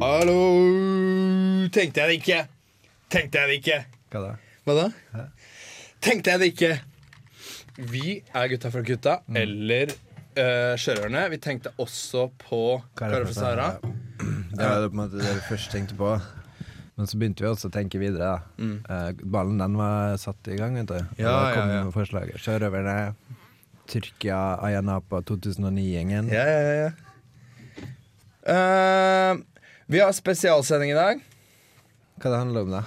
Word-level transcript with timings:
Hallo 0.00 0.36
Tenkte 1.72 2.00
jeg 2.00 2.08
det 2.08 2.16
ikke. 2.20 2.38
Tenkte 3.12 3.40
jeg 3.40 3.48
det 3.48 3.56
ikke. 3.60 3.78
Hva 4.12 4.22
da? 4.22 4.30
Hva 4.64 4.76
da? 4.78 5.24
Tenkte 6.00 6.32
jeg 6.32 6.40
det 6.40 6.48
ikke. 6.54 6.70
Vi 7.92 8.14
er 8.22 8.48
gutta 8.48 8.70
fra 8.72 8.82
gutta, 8.86 9.18
eller 9.36 9.92
uh, 9.92 10.72
Sjørøverne. 10.80 11.26
Vi 11.34 11.42
tenkte 11.44 11.74
også 11.76 12.30
på 12.46 12.62
Kara 12.96 13.20
fra 13.26 13.36
Sahara. 13.36 13.95
Det 14.56 14.68
var 14.68 14.82
det 14.82 14.90
på 14.90 14.96
en 14.96 15.02
måte 15.04 15.20
det 15.20 15.34
vi 15.36 15.46
først 15.50 15.72
tenkte 15.74 15.96
på. 15.98 16.10
Men 16.96 17.08
så 17.10 17.18
begynte 17.20 17.44
vi 17.44 17.48
også 17.50 17.68
å 17.68 17.74
tenke 17.74 18.00
videre. 18.00 18.38
da 18.56 18.68
Eh, 18.88 19.10
Ballen 19.22 19.58
den 19.60 19.76
var 19.76 20.16
satt 20.16 20.48
i 20.48 20.56
gang, 20.56 20.78
vet 20.80 20.88
du. 20.88 21.00
Ja, 21.20 21.32
da 21.32 21.40
kom 21.52 21.68
ja, 21.68 21.80
ja. 21.82 21.90
forslaget. 21.92 22.40
Sjørøverne, 22.40 23.14
Tyrkia, 23.86 24.56
Ayanapa 24.64 25.20
2009-gjengen. 25.28 26.30
Ja, 26.32 26.46
ja, 26.48 26.60
ja, 26.64 26.74
ja. 26.86 26.92
Eh, 28.46 29.36
vi 29.86 30.00
har 30.00 30.12
spesialsending 30.16 30.94
i 30.94 30.98
dag. 30.98 31.20
Hva 32.16 32.32
det 32.32 32.38
handler 32.40 32.64
om, 32.64 32.78
da? 32.78 32.84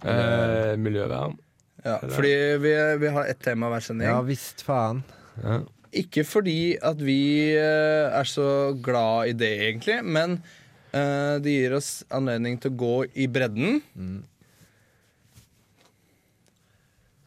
Uh, 0.00 0.74
miljøvern. 0.80 1.36
Ja, 1.84 1.98
fordi 2.00 2.32
vi, 2.60 2.72
vi 3.00 3.08
har 3.12 3.28
ett 3.28 3.40
tema 3.44 3.68
hver 3.72 3.84
sending. 3.84 4.08
Ja 4.08 4.20
visst 4.24 4.64
faen. 4.64 5.02
Ja. 5.44 5.60
Ikke 5.90 6.22
fordi 6.22 6.76
at 6.86 7.00
vi 7.02 7.50
eh, 7.58 8.06
er 8.14 8.28
så 8.28 8.76
glad 8.82 9.32
i 9.32 9.34
det, 9.34 9.50
egentlig, 9.66 9.96
men 10.06 10.36
uh, 10.94 11.36
det 11.42 11.56
gir 11.56 11.74
oss 11.74 12.04
anledning 12.14 12.60
til 12.62 12.70
å 12.70 12.78
gå 12.78 12.94
i 13.18 13.26
bredden. 13.26 13.80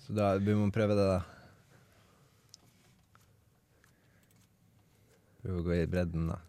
Så 0.06 0.16
da 0.16 0.34
vi 0.40 0.56
må 0.56 0.70
prøve 0.72 0.96
det, 0.96 1.10
da. 1.12 1.20
Prøve 5.44 5.60
å 5.60 5.68
gå 5.68 5.76
i 5.82 5.92
bredden, 5.92 6.32
da. 6.32 6.40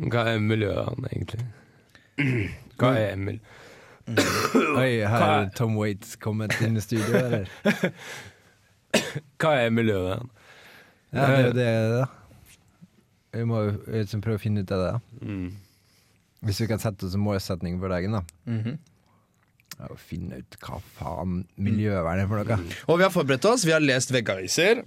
Hva 0.00 0.24
er 0.30 0.38
han 0.40 1.08
egentlig? 1.10 1.44
Hva 2.80 2.94
er 2.96 3.10
Emil? 3.12 3.40
Oi, 4.08 5.04
her 5.04 5.12
Hva 5.12 5.26
er 5.26 5.42
er- 5.44 5.50
Tom 5.56 5.76
Waits 5.76 6.16
kommet 6.16 6.56
inn 6.64 6.80
i 6.80 6.84
studio, 6.84 7.20
eller? 7.20 7.50
Hva 9.40 9.54
er 9.64 9.72
miljøvern? 9.74 10.28
Ja, 11.10 11.26
det 11.26 11.34
er 11.34 11.46
jo 11.46 11.54
det, 11.56 11.70
da. 11.96 12.06
Vi 13.34 13.44
må 13.46 13.60
jo 13.68 13.74
liksom 13.94 14.22
prøve 14.24 14.40
å 14.40 14.42
finne 14.42 14.62
ut 14.64 14.72
av 14.74 14.82
det. 14.84 14.92
da. 14.92 15.26
Mm. 15.26 15.50
Hvis 16.46 16.60
vi 16.62 16.68
kan 16.70 16.80
sette 16.82 17.06
oss 17.06 17.14
en 17.14 17.22
målsetning 17.24 17.78
for 17.82 17.92
dagen, 17.92 18.16
da. 18.18 18.22
Mhm. 18.50 18.78
Ja, 19.80 19.86
å 19.94 19.96
finne 19.96 20.42
ut 20.42 20.56
hva 20.60 20.76
faen 20.98 21.38
miljøvern 21.56 22.20
er 22.20 22.26
for 22.28 22.42
noe. 22.42 22.58
Og 22.90 22.98
vi 23.00 23.04
har 23.06 23.12
forberedt 23.14 23.46
oss. 23.48 23.62
Vi 23.64 23.72
har 23.72 23.80
lest 23.80 24.10
veggaviser. 24.12 24.82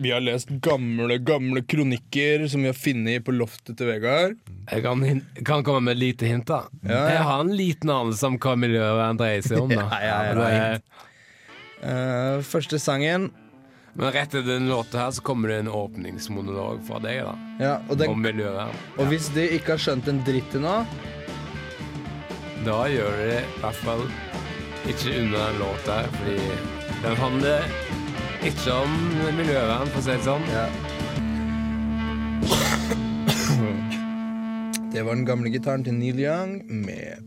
Vi 0.00 0.12
har 0.14 0.22
lest 0.24 0.48
gamle, 0.64 1.18
gamle 1.26 1.60
kronikker 1.68 2.46
som 2.48 2.62
vi 2.64 2.70
har 2.70 2.78
funnet 2.78 3.24
på 3.26 3.34
loftet 3.36 3.76
til 3.76 3.90
Vegard. 3.90 4.38
Jeg 4.70 4.84
kan, 4.86 5.02
kan 5.44 5.64
komme 5.66 5.82
med 5.90 5.98
et 5.98 6.02
lite 6.04 6.30
hint, 6.30 6.46
da. 6.48 6.62
Ja, 6.86 6.94
ja. 6.94 7.02
Jeg 7.18 7.26
har 7.28 7.42
en 7.44 7.52
liten 7.58 7.92
anelse 7.92 8.30
om 8.30 8.38
hva 8.40 8.54
miljøvern 8.62 9.20
dreier 9.20 9.44
seg 9.44 9.60
om. 9.66 9.74
da 9.74 9.84
Ja, 10.06 10.16
ja, 10.32 10.48
ja, 10.54 11.04
Eh, 11.80 12.40
første 12.44 12.78
sangen 12.78 13.30
Men 13.94 14.12
rett 14.12 14.28
etter 14.28 14.44
den 14.46 14.68
låta 14.68 14.98
her 15.00 15.10
så 15.16 15.22
kommer 15.24 15.48
det 15.48 15.58
en 15.62 15.68
åpningsmonolog 15.72 16.82
fra 16.86 16.98
deg, 17.02 17.22
da. 17.24 17.32
ja, 17.58 17.72
og, 17.88 17.96
den, 17.98 18.12
Om 18.12 18.20
miljøvern. 18.22 18.74
og 18.98 19.08
hvis 19.10 19.30
de 19.34 19.46
ikke 19.56 19.74
har 19.74 19.82
skjønt 19.82 20.08
en 20.12 20.20
dritt 20.26 20.50
til 20.52 20.60
nå 20.62 20.74
Da 22.66 22.82
gjør 22.92 23.16
det 23.22 23.40
i 23.40 23.60
hvert 23.62 23.80
fall 23.80 24.04
ikke 24.90 25.12
unna 25.20 25.46
den 25.50 25.58
låta 25.60 25.96
her, 26.00 26.08
fordi 26.18 26.38
den 27.02 27.16
handler 27.20 27.64
ikke 28.48 28.72
om 28.72 28.94
miljøvern, 29.36 29.90
for 29.92 30.00
å 30.00 30.04
si 30.04 30.14
det 30.14 30.24
sånn. 30.24 30.46
ja. 30.48 30.66
Det 34.90 35.04
var 35.06 35.14
den 35.14 35.26
gamle 35.28 35.52
gitaren 35.52 35.84
til 35.86 35.94
Neil 35.94 36.18
Young 36.18 36.56
med 36.66 37.22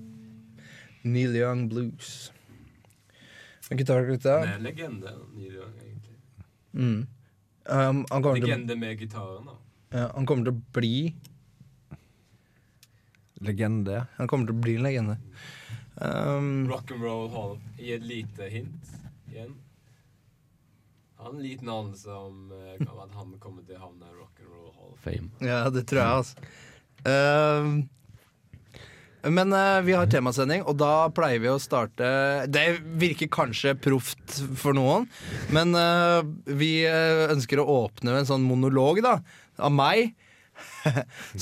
Neil 1.05 1.35
Young 1.37 1.69
Blues. 1.69 2.32
Er 4.43 4.63
legende, 4.63 5.13
Neil 5.33 5.59
egentlig. 5.61 6.17
Mm. 6.73 7.05
Um, 7.63 8.05
han, 8.09 8.23
kommer 8.23 8.35
til, 8.35 8.49
Legende 8.49 8.75
med 8.75 8.97
gitaren, 8.99 9.45
da. 9.47 9.53
ja, 9.93 10.07
han 10.15 10.25
kommer 10.27 10.49
til 10.49 10.55
å 10.55 10.63
bli 10.75 10.95
Legende. 13.43 14.05
Han 14.17 14.29
kommer 14.31 14.47
til 14.47 14.55
å 14.55 14.63
bli 14.63 14.75
en 14.79 14.85
legende. 14.85 15.15
Um, 15.99 16.51
Rock'n'roll 16.69 17.27
Hall. 17.33 17.57
Gi 17.75 17.91
et 17.97 18.05
lite 18.07 18.47
hint 18.51 18.93
igjen. 19.27 19.57
Jeg 21.13 21.25
har 21.25 21.33
en 21.33 21.43
liten 21.43 21.71
anelse 21.71 22.15
om 22.15 22.53
uh, 22.55 23.03
at 23.03 23.17
han 23.17 23.35
kommer 23.43 23.65
til 23.67 23.75
å 23.75 23.89
havne 23.89 24.07
i 24.07 24.15
Rock'n'roll 24.15 24.71
Hall 24.77 24.93
of 24.95 25.03
Fame. 25.03 25.31
Ja, 25.43 25.65
det 25.71 25.85
tror 25.91 26.01
jeg, 26.01 26.21
altså. 26.21 26.47
Ehm, 27.03 27.89
men 29.31 29.53
uh, 29.55 29.79
vi 29.85 29.95
har 29.95 30.09
temasending, 30.11 30.65
og 30.67 30.75
da 30.81 31.07
pleier 31.15 31.39
vi 31.43 31.51
å 31.51 31.59
starte 31.61 32.07
Det 32.51 32.65
virker 32.99 33.31
kanskje 33.31 33.75
proft 33.79 34.41
for 34.59 34.75
noen, 34.75 35.07
men 35.53 35.71
uh, 35.77 36.19
vi 36.43 36.83
eh, 36.87 37.29
ønsker 37.31 37.61
å 37.61 37.67
åpne 37.85 38.11
med 38.11 38.23
en 38.23 38.29
sånn 38.33 38.47
monolog 38.47 39.03
da, 39.05 39.17
av 39.57 39.73
meg. 39.73 40.13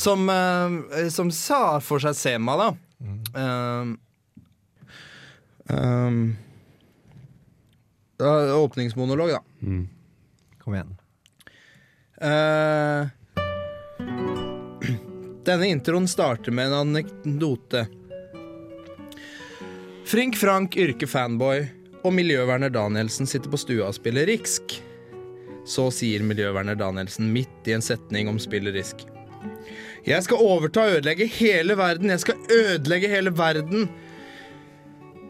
som, 0.06 0.30
uh, 0.30 1.09
som 1.14 1.34
sa 1.34 1.80
for 1.84 2.03
seg 2.03 2.16
Sema, 2.18 2.58
da. 2.59 2.70
Ehm, 3.02 3.96
ehm, 5.74 6.20
da, 8.22 8.34
åpningsmonolog, 8.62 9.34
da. 9.34 9.41
Kom 10.62 10.78
igjen. 10.78 10.94
Eh, 12.22 13.09
denne 15.46 15.68
introen 15.68 16.07
starter 16.07 16.52
med 16.52 16.68
en 16.68 16.74
anekdote. 16.74 17.85
Frink 20.06 20.38
Frank, 20.38 20.78
yrkefanboy, 20.78 21.66
og 22.03 22.13
miljøverner 22.13 22.69
Danielsen 22.74 23.29
sitter 23.29 23.52
på 23.52 23.59
stua 23.62 23.88
og 23.90 23.97
spiller 23.97 24.28
Risk. 24.29 24.75
Så 25.66 25.88
sier 25.94 26.24
miljøverner 26.25 26.75
Danielsen 26.75 27.29
midt 27.34 27.69
i 27.69 27.75
en 27.78 27.85
setning 27.85 28.29
om 28.29 28.40
spiller 28.41 28.74
Risk. 28.75 29.06
Jeg 30.06 30.25
skal 30.25 30.41
overta 30.41 30.88
og 30.88 30.97
ødelegge 30.97 31.29
hele 31.29 31.78
verden. 31.78 32.09
Jeg 32.09 32.23
skal 32.23 32.41
ødelegge 32.50 33.09
hele 33.09 33.34
verden. 33.38 33.90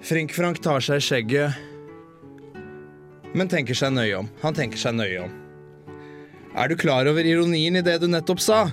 Frink 0.01 0.33
Frank 0.33 0.61
tar 0.63 0.81
seg 0.81 1.01
i 1.01 1.05
skjegget, 1.05 1.59
men 3.38 3.51
tenker 3.51 3.78
seg 3.78 3.93
nøye 3.93 4.17
om. 4.23 4.31
Han 4.41 4.55
tenker 4.57 4.79
seg 4.81 4.95
nøye 4.97 5.28
om. 5.28 5.35
Er 6.57 6.67
du 6.67 6.75
klar 6.75 7.07
over 7.07 7.23
ironien 7.23 7.78
i 7.79 7.83
det 7.85 7.99
du 8.01 8.09
nettopp 8.11 8.41
sa? 8.43 8.63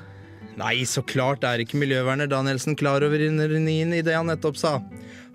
Nei, 0.58 0.82
så 0.90 1.04
klart 1.06 1.44
er 1.46 1.62
ikke 1.62 1.78
miljøverner 1.78 2.26
Danielsen 2.30 2.74
klar 2.78 3.04
over 3.06 3.20
ironien 3.22 3.92
i 3.94 4.02
det 4.02 4.16
han 4.16 4.26
nettopp 4.26 4.56
sa. 4.58 4.78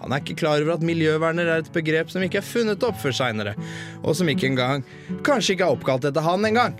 Han 0.01 0.11
er 0.11 0.19
ikke 0.19 0.41
klar 0.41 0.59
over 0.59 0.75
at 0.75 0.84
miljøverner 0.84 1.47
er 1.47 1.61
et 1.63 1.69
begrep 1.72 2.11
som 2.11 2.25
ikke 2.25 2.41
er 2.41 2.47
funnet 2.47 2.84
opp 2.84 2.97
før 3.00 3.16
seinere, 3.16 3.53
og 4.03 4.17
som 4.19 4.28
ikke 4.28 4.50
engang 4.50 4.84
kanskje 5.23 5.56
ikke 5.56 5.69
er 5.69 5.78
oppkalt 5.78 6.09
etter 6.09 6.25
han 6.25 6.44
engang. 6.50 6.75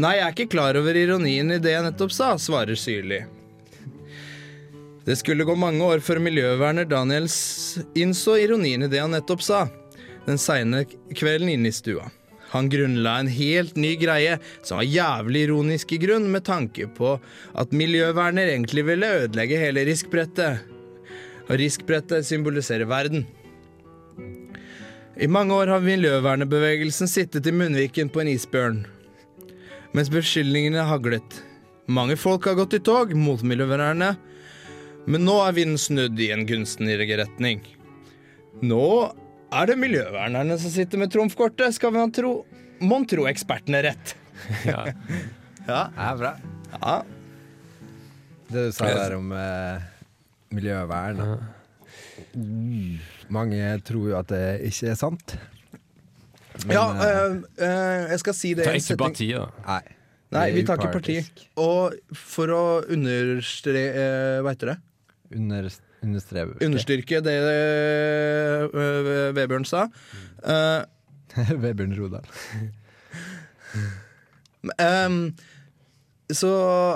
Nei, 0.00 0.14
jeg 0.16 0.24
er 0.24 0.32
ikke 0.32 0.52
klar 0.54 0.78
over 0.80 0.96
ironien 0.96 1.52
i 1.52 1.60
det 1.60 1.74
jeg 1.74 1.84
nettopp 1.84 2.14
sa, 2.16 2.32
svarer 2.40 2.78
Syrli. 2.78 3.20
Det 5.04 5.18
skulle 5.18 5.44
gå 5.44 5.58
mange 5.58 5.84
år 5.84 6.00
før 6.00 6.22
miljøverner 6.24 6.88
Daniels 6.88 7.36
innså 7.98 8.38
ironien 8.40 8.86
i 8.86 8.88
det 8.88 9.02
han 9.02 9.12
nettopp 9.12 9.44
sa, 9.44 9.66
den 10.24 10.40
seine 10.40 10.86
kvelden 10.88 11.52
inne 11.52 11.68
i 11.68 11.76
stua. 11.76 12.08
Han 12.52 12.68
grunnla 12.68 13.18
en 13.18 13.30
helt 13.32 13.76
ny 13.80 13.94
greie, 13.96 14.38
som 14.62 14.80
var 14.80 14.88
jævlig 14.88 15.46
ironisk 15.46 15.94
i 15.96 16.00
grunn, 16.02 16.28
med 16.32 16.44
tanke 16.44 16.88
på 16.96 17.14
at 17.56 17.72
miljøverner 17.72 18.50
egentlig 18.52 18.84
ville 18.90 19.12
ødelegge 19.22 19.60
hele 19.60 19.86
riskbrettet. 19.88 20.66
Og 21.48 21.56
riskbrettet 21.60 22.28
symboliserer 22.28 22.88
verden. 22.88 23.24
I 25.20 25.28
mange 25.28 25.54
år 25.54 25.72
har 25.74 25.84
miljøvernebevegelsen 25.84 27.08
sittet 27.08 27.48
i 27.48 27.54
munnviken 27.56 28.08
på 28.12 28.22
en 28.22 28.30
isbjørn, 28.32 28.84
mens 29.92 30.12
beskyldningene 30.12 30.86
haglet. 30.88 31.40
Mange 31.88 32.16
folk 32.16 32.46
har 32.48 32.56
gått 32.56 32.78
i 32.78 32.84
tog 32.84 33.12
mot 33.16 33.42
miljøvernerne, 33.44 34.14
men 35.08 35.24
nå 35.26 35.34
er 35.44 35.56
vinden 35.56 35.80
snudd 35.80 36.20
i 36.20 36.30
en 36.32 36.46
gunstigere 36.48 37.24
retning. 37.24 37.60
Nå 38.62 38.86
er 39.60 39.68
det 39.70 39.76
miljøvernerne 39.80 40.56
som 40.60 40.72
sitter 40.72 41.00
med 41.00 41.12
trumfkortet, 41.12 41.74
skal 41.76 41.92
man 41.94 42.12
tro. 42.14 42.34
Mon 42.82 43.04
tro 43.08 43.28
ekspertene 43.30 43.82
rett. 43.88 44.16
Ja. 44.66 44.80
Ja. 45.68 45.80
er 45.94 46.16
bra. 46.18 46.30
ja. 46.80 46.94
Det 48.52 48.64
du 48.66 48.72
sa 48.74 48.88
der 48.90 49.14
om 49.16 49.28
eh, 49.36 49.84
miljøvern 50.52 51.20
ja. 51.22 51.36
Mm. 52.34 52.96
Mange 53.32 53.68
tror 53.86 54.08
jo 54.10 54.16
at 54.18 54.28
det 54.32 54.42
ikke 54.68 54.90
er 54.92 54.98
sant. 54.98 55.36
Men, 56.66 56.74
ja 56.74 56.82
eh, 56.90 57.20
øh, 57.22 57.36
øh, 57.64 58.10
jeg 58.12 58.18
skal 58.24 58.36
si 58.36 58.50
det 58.58 58.66
Ta 58.66 58.74
ikke 58.76 58.98
partiet, 59.00 59.38
parti, 59.38 59.62
da. 59.62 59.68
Nei. 59.68 59.98
Nei, 60.32 60.44
vi 60.56 60.64
tar 60.68 60.80
ikke 60.80 60.92
parti. 60.96 61.16
Og 61.60 61.96
for 62.16 62.52
å 62.56 62.62
understre... 62.92 63.82
eh, 63.92 64.38
Hva 64.44 64.52
heter 64.56 64.72
det? 64.72 64.76
Under, 65.36 65.68
understrebe. 66.02 66.56
Understyrke 66.64 67.20
det 67.24 67.36
eh, 67.38 68.66
Vebjørn 69.36 69.66
sa. 69.68 69.86
Uh, 70.42 70.82
Vebjørn 71.62 71.96
Rodal. 71.98 72.26
um, 74.78 75.18
så 76.32 76.52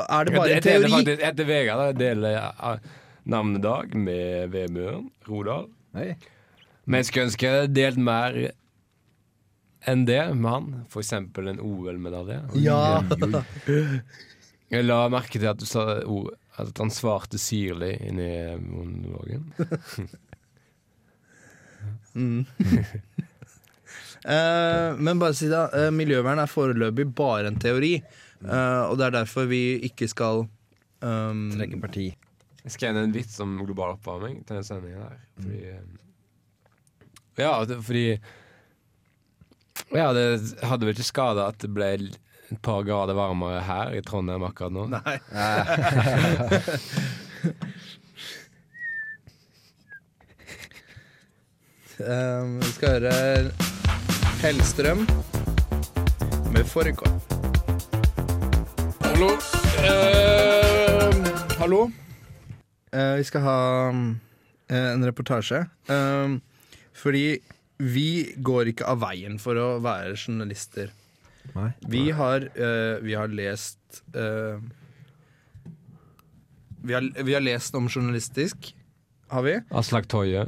er 0.08 0.24
det 0.28 0.36
bare 0.36 0.48
Jeg 0.48 0.56
en 0.56 0.62
deler 0.68 0.88
teori. 0.88 0.92
faktisk 0.94 1.24
etter 1.30 1.48
Vegard 1.48 1.80
da, 1.80 1.88
jeg 1.90 1.98
deler 2.00 2.38
eh, 2.40 2.78
navnedag 3.26 3.96
med 3.98 4.52
Vebjørn 4.54 5.10
Rodal. 5.28 5.66
Men 6.86 7.00
jeg 7.00 7.08
skulle 7.08 7.26
ønske 7.30 7.50
jeg 7.50 7.74
delt 7.74 7.98
mer 7.98 8.36
enn 9.86 10.04
det 10.06 10.20
med 10.34 10.50
han. 10.50 10.68
For 10.90 11.02
eksempel 11.02 11.50
en 11.50 11.60
OL-medalje. 11.62 12.40
Ja. 12.62 13.02
Jeg 14.70 14.82
la 14.86 15.04
merke 15.12 15.38
til 15.38 15.46
at 15.46 15.60
du 15.62 15.66
sa 15.68 16.00
ord, 16.02 16.32
at 16.56 16.78
han 16.80 16.90
svarte 16.94 17.38
syrlig 17.40 17.94
inni 18.08 18.30
monologen. 18.64 19.52
Eh, 24.26 24.96
men 24.98 25.20
bare 25.20 25.36
si 25.38 25.46
det, 25.46 25.58
uh, 25.70 25.92
miljøvern 25.94 26.40
er 26.42 26.50
foreløpig 26.50 27.04
bare 27.14 27.46
en 27.46 27.58
teori. 27.62 27.92
Uh, 28.40 28.88
og 28.90 28.96
det 28.98 29.04
er 29.06 29.12
derfor 29.20 29.46
vi 29.46 29.60
ikke 29.86 30.08
skal 30.10 30.42
um, 31.04 31.44
Trekke 31.52 31.78
parti. 31.78 32.06
Jeg 32.66 32.74
skrev 32.74 32.98
en 32.98 33.14
vits 33.14 33.38
om 33.44 33.54
global 33.62 33.94
oppvarming 33.94 34.40
til 34.42 34.56
denne 34.56 34.66
sendingen 34.66 35.04
her. 35.04 35.20
Fordi 35.38 35.60
eh, 35.70 35.84
Ja, 37.38 37.52
det, 37.68 37.78
fordi 37.86 38.06
Ja, 39.94 40.08
det 40.16 40.26
hadde 40.66 40.88
vel 40.88 40.96
ikke 40.96 41.06
skada 41.06 41.46
at 41.52 41.60
det 41.62 41.70
ble 41.70 41.92
et 42.50 42.58
par 42.62 42.82
grader 42.86 43.14
varmere 43.18 43.60
her 43.66 43.94
i 43.98 44.02
Trondheim 44.06 44.44
akkurat 44.46 44.72
nå. 44.72 44.86
Nei. 44.94 45.18
Um, 51.96 52.58
vi 52.60 52.68
skal 52.74 53.06
høre 53.06 53.52
Hellstrøm 54.42 55.06
med 56.52 56.66
Fårikål. 56.68 57.14
Hallo. 59.00 59.30
Uh, 59.80 61.30
hallo. 61.56 61.80
Uh, 62.92 63.16
vi 63.16 63.24
skal 63.24 63.46
ha 63.46 63.56
eh, 63.88 64.92
en 64.92 65.08
reportasje. 65.08 65.62
Um, 65.88 66.42
fordi 66.92 67.40
vi 67.80 68.36
går 68.44 68.74
ikke 68.74 68.92
av 68.92 69.00
veien 69.00 69.40
for 69.40 69.56
å 69.56 69.80
være 69.80 70.20
journalister. 70.20 70.92
Nei. 71.54 71.70
Vi 71.86 72.10
har, 72.10 72.48
eh, 72.54 72.96
vi 73.02 73.14
har 73.14 73.28
lest 73.28 74.02
eh, 74.14 74.58
vi, 76.82 76.94
har, 76.94 77.22
vi 77.22 77.34
har 77.34 77.44
lest 77.44 77.74
om 77.74 77.88
journalistisk, 77.88 78.72
har 79.28 79.42
vi. 79.42 79.60
Aslak 79.70 80.08
Toje. 80.08 80.44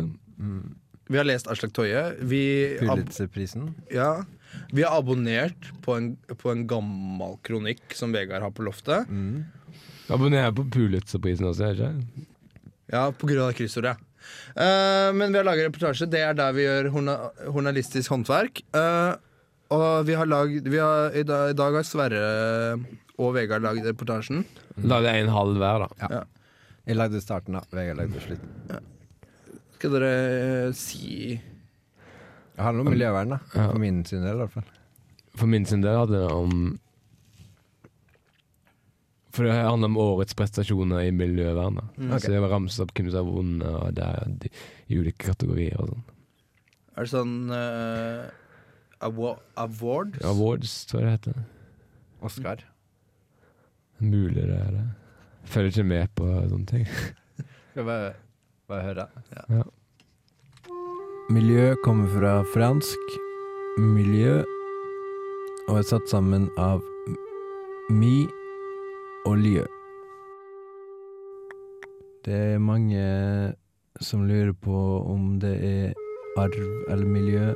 Vi 1.09 1.19
har 1.19 1.27
lest 1.27 1.49
Aslak 1.51 1.73
Toje. 1.75 2.03
Vi, 2.21 2.43
ab 2.83 2.99
Pulitzerprisen. 2.99 3.73
ja, 3.91 4.25
vi 4.73 4.83
har 4.83 4.99
abonnert 4.99 5.71
på 5.83 5.97
en, 5.99 6.13
på 6.39 6.53
en 6.53 6.67
gammel 6.71 7.39
kronikk 7.43 7.97
som 7.97 8.13
Vegard 8.15 8.45
har 8.45 8.55
på 8.55 8.67
loftet. 8.67 9.09
Mm. 9.09 9.47
Abonnerer 10.09 10.53
på 10.57 10.65
Pulitzerprisen 10.73 11.49
også, 11.49 11.73
det 11.73 11.89
ikke? 11.89 12.27
Ja, 12.89 13.09
på 13.13 13.29
grunn 13.29 13.45
av 13.45 13.57
kryssordet. 13.57 13.99
Eh, 14.57 15.09
men 15.15 15.33
vi 15.33 15.39
har 15.41 15.47
laget 15.47 15.69
reportasje. 15.69 16.09
Det 16.11 16.23
er 16.25 16.37
der 16.37 16.55
vi 16.57 16.65
gjør 16.65 16.91
journa 16.93 17.17
journalistisk 17.45 18.15
håndverk. 18.15 18.63
Eh, 18.77 19.11
og 19.75 20.07
vi 20.09 20.15
har 20.17 20.27
lagd 20.31 20.69
vi 20.71 20.79
har, 20.81 21.13
i, 21.17 21.23
dag, 21.29 21.51
I 21.53 21.57
dag 21.59 21.75
har 21.77 21.85
Sverre 21.87 22.23
og 23.19 23.35
Vegard 23.35 23.65
lagd 23.67 23.85
reportasjen. 23.87 24.45
Lagde 24.87 25.11
en 25.19 25.29
halv 25.35 25.59
hver, 25.61 25.85
da. 25.85 26.23
Jeg 26.89 26.97
lagde 26.97 27.21
starten, 27.21 27.57
da. 27.59 27.65
Vegard 27.75 27.99
lagde 28.01 28.23
slutten. 28.23 28.83
Skal 29.79 29.93
dere 29.95 30.13
eh, 30.69 30.73
si 30.75 31.37
Det 31.39 32.65
handler 32.65 32.87
om 32.87 32.93
miljøvern, 32.95 33.35
da. 33.37 33.39
Ja. 33.55 33.67
For 33.73 33.83
min 33.83 34.05
sin 34.09 34.23
del, 34.25 34.35
i 34.39 34.43
hvert 34.45 34.55
fall. 34.57 34.71
For 35.39 35.47
min 35.51 35.67
sin 35.69 35.83
del 35.85 35.99
hadde 36.01 36.19
det 36.19 36.31
om 36.35 36.55
For 39.37 39.47
det 39.47 39.55
handler 39.55 39.91
om 39.93 39.99
årets 40.03 40.35
prestasjoner 40.35 41.05
i 41.07 41.13
miljøvern. 41.15 41.77
da 41.79 41.85
Mm. 41.99 42.15
Så 42.19 42.33
jeg 42.33 42.41
var 42.43 42.51
ramset 42.55 42.81
opp 42.87 42.95
hvem 42.97 43.11
som 43.13 43.27
har 43.27 43.35
vunnet 43.35 43.69
og 43.69 43.95
det 43.95 44.05
er 44.07 44.33
de, 44.43 44.49
i 44.89 44.99
ulike 44.99 45.29
kategorier 45.29 45.79
og 45.83 45.91
sånn. 45.93 46.05
Er 46.97 47.03
det 47.05 47.11
sånn 47.13 47.35
awa- 47.53 48.31
Awards? 49.01 50.25
Awards, 50.25 50.87
tror 50.87 51.01
jeg 51.01 51.07
det 51.07 51.11
heter. 51.11 51.43
Oscar. 52.21 52.65
Mulig 53.99 54.43
det 54.43 54.59
er 54.59 54.71
det. 54.75 54.85
Følger 55.45 55.69
ikke 55.73 55.85
med 55.85 56.15
på 56.19 56.27
sånne 56.51 56.67
ting. 56.67 56.87
Skal 57.73 57.87
bare, 57.87 58.13
bare 58.69 58.83
høre. 58.83 59.07
Ja. 59.51 59.63
Miljø 61.31 61.75
kommer 61.85 62.09
fra 62.09 62.35
fransk 62.55 63.17
miljø 63.79 64.41
og 65.69 65.79
er 65.79 65.87
satt 65.87 66.09
sammen 66.11 66.49
av 66.59 66.83
mi 67.93 68.25
og 69.29 69.37
lieu. 69.39 69.67
Det 72.25 72.35
er 72.55 72.59
mange 72.63 73.05
som 74.01 74.25
lurer 74.29 74.53
på 74.53 74.81
om 75.05 75.39
det 75.43 75.55
er 75.65 75.95
arv 76.39 76.91
eller 76.91 77.07
miljø, 77.07 77.53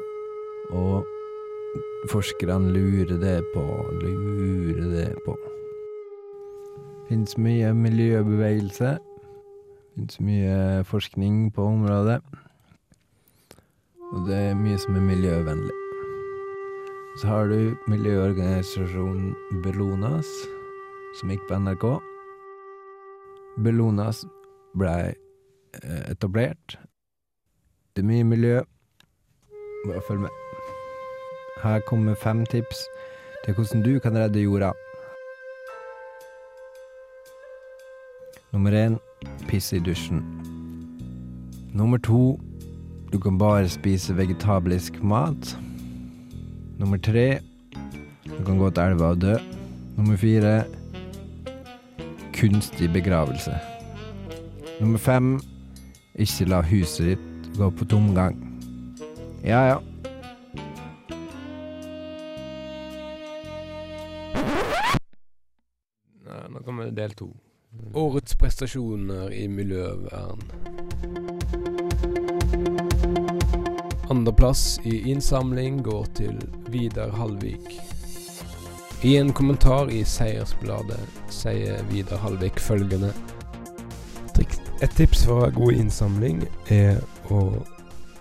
og 0.71 1.07
forskerne 2.11 2.73
lurer 2.73 3.19
det 3.21 3.39
på, 3.55 3.65
lurer 4.03 4.89
det 4.91 5.09
på. 5.27 5.37
Fins 7.09 7.37
mye 7.39 7.73
miljøbevegelse. 7.77 8.97
Fins 9.95 10.21
mye 10.21 10.85
forskning 10.89 11.53
på 11.55 11.65
området. 11.75 12.23
Og 14.13 14.27
det 14.29 14.39
er 14.51 14.59
mye 14.59 14.79
som 14.81 14.97
er 14.97 15.07
miljøvennlig. 15.07 15.79
Så 17.21 17.29
har 17.29 17.51
du 17.53 17.77
miljøorganisasjonen 17.93 19.35
Bellonas, 19.65 20.29
som 21.21 21.33
gikk 21.33 21.45
på 21.49 21.61
NRK. 21.61 21.85
Bellonas 23.61 24.25
blei 24.73 25.13
eh, 25.13 26.05
etablert. 26.09 26.79
Det 27.93 28.01
er 28.05 28.09
mye 28.09 28.25
miljø. 28.25 28.63
Bare 29.85 30.07
følg 30.09 30.25
med. 30.25 30.42
Her 31.63 31.81
kommer 31.81 32.15
fem 32.15 32.47
tips 32.47 32.89
til 33.45 33.55
hvordan 33.55 33.83
du 33.83 33.99
kan 33.99 34.17
redde 34.19 34.43
jorda. 34.43 34.73
Nummer 38.53 38.71
én 38.71 38.99
piss 39.49 39.73
i 39.73 39.79
dusjen. 39.79 40.23
Nummer 41.73 41.99
to 41.99 42.41
du 43.13 43.19
kan 43.19 43.39
bare 43.39 43.69
spise 43.69 44.17
vegetabilisk 44.17 45.03
mat. 45.03 45.59
Nummer 46.79 46.97
tre 46.97 47.39
du 48.25 48.45
kan 48.45 48.59
gå 48.59 48.71
til 48.71 48.83
elva 48.83 49.05
og 49.05 49.21
dø. 49.21 49.37
Nummer 49.97 50.17
fire 50.17 50.65
kunstig 52.35 52.93
begravelse. 52.93 53.55
Nummer 54.81 54.99
fem 54.99 55.41
ikke 56.19 56.45
la 56.51 56.61
huset 56.63 57.07
ditt 57.07 57.57
gå 57.57 57.71
på 57.71 57.85
tomgang. 57.85 58.37
Ja, 59.45 59.69
ja. 59.69 59.92
Del 66.97 67.15
to. 67.19 67.31
Årets 67.95 68.37
prestasjoner 68.37 69.33
i 69.33 69.47
miljøvern. 69.49 70.43
Andreplass 74.13 74.79
i 74.85 74.99
innsamling 75.11 75.81
går 75.85 76.09
til 76.19 76.39
Vidar 76.69 77.15
Halvik. 77.17 77.77
I 79.03 79.17
en 79.19 79.33
kommentar 79.33 79.91
i 79.91 80.05
Seiersbladet 80.07 81.01
sier 81.33 81.81
Vidar 81.91 82.21
Halvik 82.23 82.61
følgende 82.61 83.13
Et 84.83 84.91
tips 84.99 85.21
for 85.23 85.37
å 85.37 85.43
ha 85.45 85.51
god 85.55 85.77
innsamling 85.79 86.41
er 86.75 86.97
å 87.31 87.41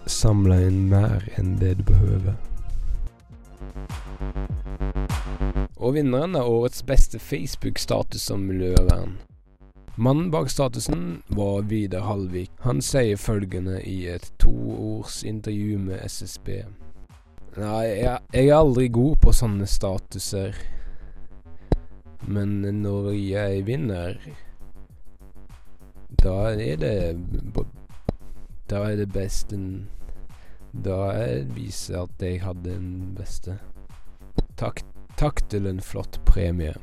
samle 0.06 0.60
inn 0.68 0.84
mer 0.92 1.24
enn 1.42 1.56
det 1.58 1.72
du 1.80 1.88
behøver. 1.88 2.36
Og 5.92 5.98
vinneren 5.98 6.38
er 6.40 6.48
årets 6.48 6.86
beste 6.88 7.20
Facebook-status 7.20 8.30
om 8.32 8.46
miljøvern. 8.48 9.18
Mannen 10.00 10.30
bak 10.32 10.48
statusen 10.48 11.18
var 11.36 11.66
Vidar 11.68 12.06
Halvik. 12.08 12.54
Han 12.64 12.80
sier 12.80 13.20
følgende 13.20 13.82
i 13.84 14.06
et 14.08 14.30
toords 14.40 15.18
intervju 15.28 15.82
med 15.84 16.00
SSB. 16.08 16.48
Nei, 17.58 17.82
jeg, 18.06 18.22
er 18.32 18.54
aldri 18.56 18.86
god 18.88 19.18
på 19.26 19.34
sånne 19.36 19.68
statuser. 19.68 20.56
Men 22.24 22.62
når 22.86 23.10
jeg 23.18 23.66
vinner 23.68 24.16
Da 26.24 26.38
er 26.54 26.78
det 26.80 26.96
Da 28.70 28.86
er 28.86 28.96
det 28.96 29.10
best 29.12 29.52
en 29.52 29.90
Da 30.72 31.02
er- 31.18 31.44
viser 31.52 31.94
jeg 31.98 32.02
at 32.04 32.26
jeg 32.30 32.42
hadde 32.46 32.70
den 32.80 33.14
beste. 33.18 33.60
Takk 34.56 34.86
Takk 35.22 35.44
til 35.54 35.68
en 35.70 35.82
flott 35.86 36.16
premie. 36.26 36.74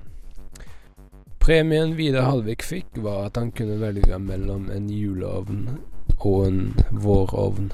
Premien 1.42 1.96
Vidar 1.98 2.28
Halvik 2.28 2.62
fikk, 2.62 3.00
var 3.02 3.24
at 3.26 3.36
han 3.36 3.48
kunne 3.50 3.80
velge 3.80 4.18
mellom 4.22 4.68
en 4.70 4.84
juleovn 4.94 5.64
og 6.20 6.44
en 6.46 6.60
vårovn. 7.02 7.72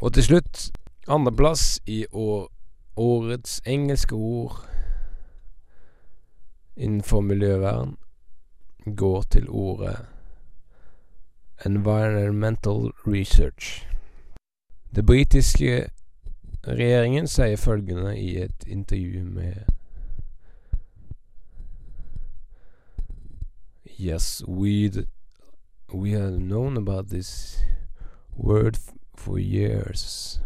Og 0.00 0.14
til 0.16 0.24
slutt, 0.24 0.70
andreplass 1.04 1.82
i 1.84 2.06
år, 2.08 2.48
årets 2.96 3.60
engelske 3.66 4.16
ord 4.16 4.56
innenfor 6.76 7.20
miljøvern 7.20 7.98
går 8.96 9.22
til 9.36 9.48
ordet 9.48 9.98
environmental 11.66 12.94
research. 13.04 13.84
Det 14.96 15.04
britiske 15.06 15.84
regjeringen 16.66 17.28
sier 17.28 17.56
følgende 17.56 18.16
i 18.18 18.36
et 18.42 18.64
intervju 18.66 19.24
med 19.24 19.54
Yes, 24.00 24.42
we 24.48 24.90
we 25.92 26.10
have 26.10 26.38
known 26.38 26.76
about 26.76 27.08
this 27.08 27.62
word 28.36 28.78
for 29.14 29.38
years. 29.38 30.40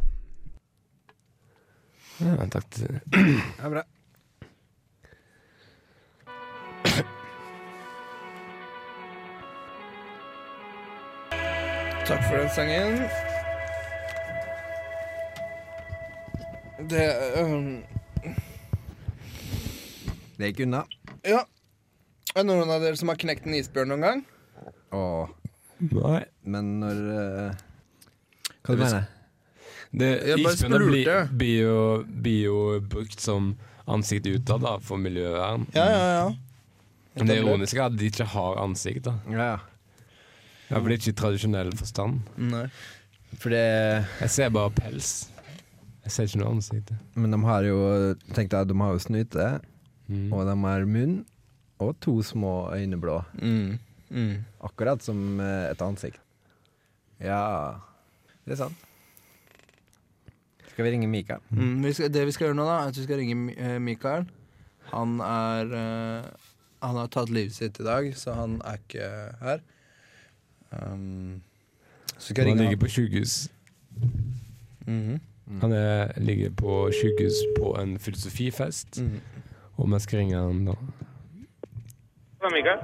Ja, 2.21 2.47
takk 2.51 2.71
til 2.71 3.01
Ja, 3.59 3.69
bra. 3.69 3.83
Takk 12.07 12.23
for 12.29 12.37
den 12.37 12.49
sangen. 12.55 13.28
Det 16.79 17.05
um... 17.43 17.83
Det 20.39 20.53
gikk 20.53 20.61
unna. 20.69 20.85
Ja. 21.27 21.43
Er 22.35 22.45
det 22.45 22.47
noen 22.47 22.71
av 22.71 22.83
dere 22.85 22.99
som 22.99 23.11
har 23.11 23.19
knekt 23.19 23.49
en 23.49 23.57
isbjørn 23.59 23.91
noen 23.91 24.05
gang? 24.05 24.21
Åh, 24.95 25.31
Nei. 25.91 26.21
men 26.47 26.69
når 26.83 27.01
uh... 27.09 27.65
Hva 28.63 28.77
du 28.77 28.83
Det 28.83 28.85
mener 28.85 29.09
Det, 29.91 30.11
isbjørner 30.37 30.85
blir, 30.87 31.11
blir, 31.41 31.57
jo, 31.65 31.81
blir 32.07 32.45
jo 32.45 32.61
brukt 32.95 33.25
som 33.25 33.57
ansikt 33.89 34.29
utad 34.29 34.63
da, 34.63 34.77
for 34.85 35.01
miljøvern. 35.01 35.67
Ja, 35.75 35.89
ja, 35.91 36.05
ja. 36.21 36.29
Men 37.19 37.33
det 37.33 37.41
ironiske 37.41 37.81
er 37.81 37.89
at 37.89 37.97
de 37.99 38.13
ikke 38.13 38.29
har 38.37 38.61
ansikt. 38.63 39.09
da 39.09 39.17
Ja, 39.27 39.49
ja. 39.57 39.59
Ja, 40.69 40.77
for 40.77 40.87
det 40.87 40.99
er 40.99 41.01
ikke 41.01 41.15
i 41.15 41.19
tradisjonell 41.25 41.73
forstand. 41.81 42.21
Nei. 42.37 42.67
For 43.41 43.51
det 43.53 43.65
Jeg 44.21 44.31
ser 44.31 44.53
bare 44.55 44.71
pels. 44.77 45.11
Jeg 46.09 46.15
ser 46.15 46.29
ikke 46.31 46.39
noe 46.41 46.55
ansikt. 46.57 46.93
Men 47.21 47.35
de 47.35 47.39
har 47.45 47.67
jo 47.69 47.79
Tenk 48.33 48.49
deg, 48.55 48.69
de 48.71 48.77
har 48.81 48.95
jo 48.97 49.03
snute, 49.05 49.49
Mm. 50.09 50.31
og 50.33 50.47
de 50.49 50.55
har 50.65 50.85
munn, 50.89 51.19
og 51.85 51.91
to 52.01 52.23
små 52.25 52.71
øyneblå. 52.73 53.19
Mm. 53.43 53.75
Mm. 54.09 54.39
Akkurat 54.65 55.03
som 55.05 55.39
eh, 55.45 55.67
et 55.71 55.83
ansikt. 55.85 56.17
Ja, 57.21 57.75
det 58.47 58.55
er 58.57 58.63
sant. 58.63 58.87
Skal 60.71 60.87
vi 60.87 60.95
ringe 60.95 61.11
Mikael? 61.13 61.41
Mm. 61.51 61.83
Vi 61.85 61.93
skal, 61.93 62.09
det 62.15 62.25
vi 62.25 62.33
skal 62.33 62.47
gjøre 62.49 62.57
nå, 62.57 62.65
da, 62.65 62.79
er 62.87 62.89
at 62.89 62.97
vi 62.97 63.05
skal 63.05 63.21
ringe 63.21 63.53
eh, 63.59 63.77
Mikael. 63.85 64.25
Han 64.95 65.21
er 65.21 65.75
øh, 65.77 66.25
Han 66.81 66.97
har 66.97 67.07
tatt 67.13 67.29
livet 67.29 67.53
sitt 67.53 67.81
i 67.81 67.85
dag, 67.85 68.09
så 68.17 68.33
han 68.33 68.63
er 68.65 68.81
ikke 68.81 69.11
her. 69.43 69.61
Um, 70.73 71.43
så 72.17 72.31
skal 72.33 72.47
jeg 72.47 72.55
Han 72.55 72.59
ringe 72.59 72.71
ligger 72.71 72.81
på 72.87 72.93
sykehus. 72.97 73.49
Mhm. 75.49 75.61
Han 75.61 75.73
er, 75.73 76.07
ligger 76.17 76.51
på 76.51 76.91
sykehus 76.93 77.33
på 77.59 77.77
en 77.83 77.99
filosofifest, 77.99 79.03
mm. 79.03 79.21
og 79.77 79.93
vi 79.93 79.99
skal 79.99 80.19
ringe 80.19 80.37
han 80.37 80.67
da. 80.67 80.73
Er 82.43 82.51
Mikael. 82.53 82.79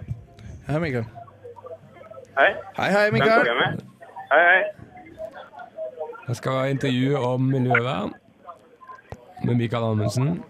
Hei, 0.66 0.78
Mikael. 0.78 1.04
Hei. 2.38 2.54
Hei, 2.76 2.90
hei, 2.90 3.10
Mikael. 3.10 3.46
Hei, 4.32 4.40
hei. 4.50 4.62
Jeg 6.28 6.36
skal 6.36 6.52
ha 6.52 6.64
intervju 6.64 7.16
om 7.16 7.40
miljøvern 7.40 8.12
med 9.44 9.54
Mikael 9.54 9.82
Amundsen. 9.82 10.44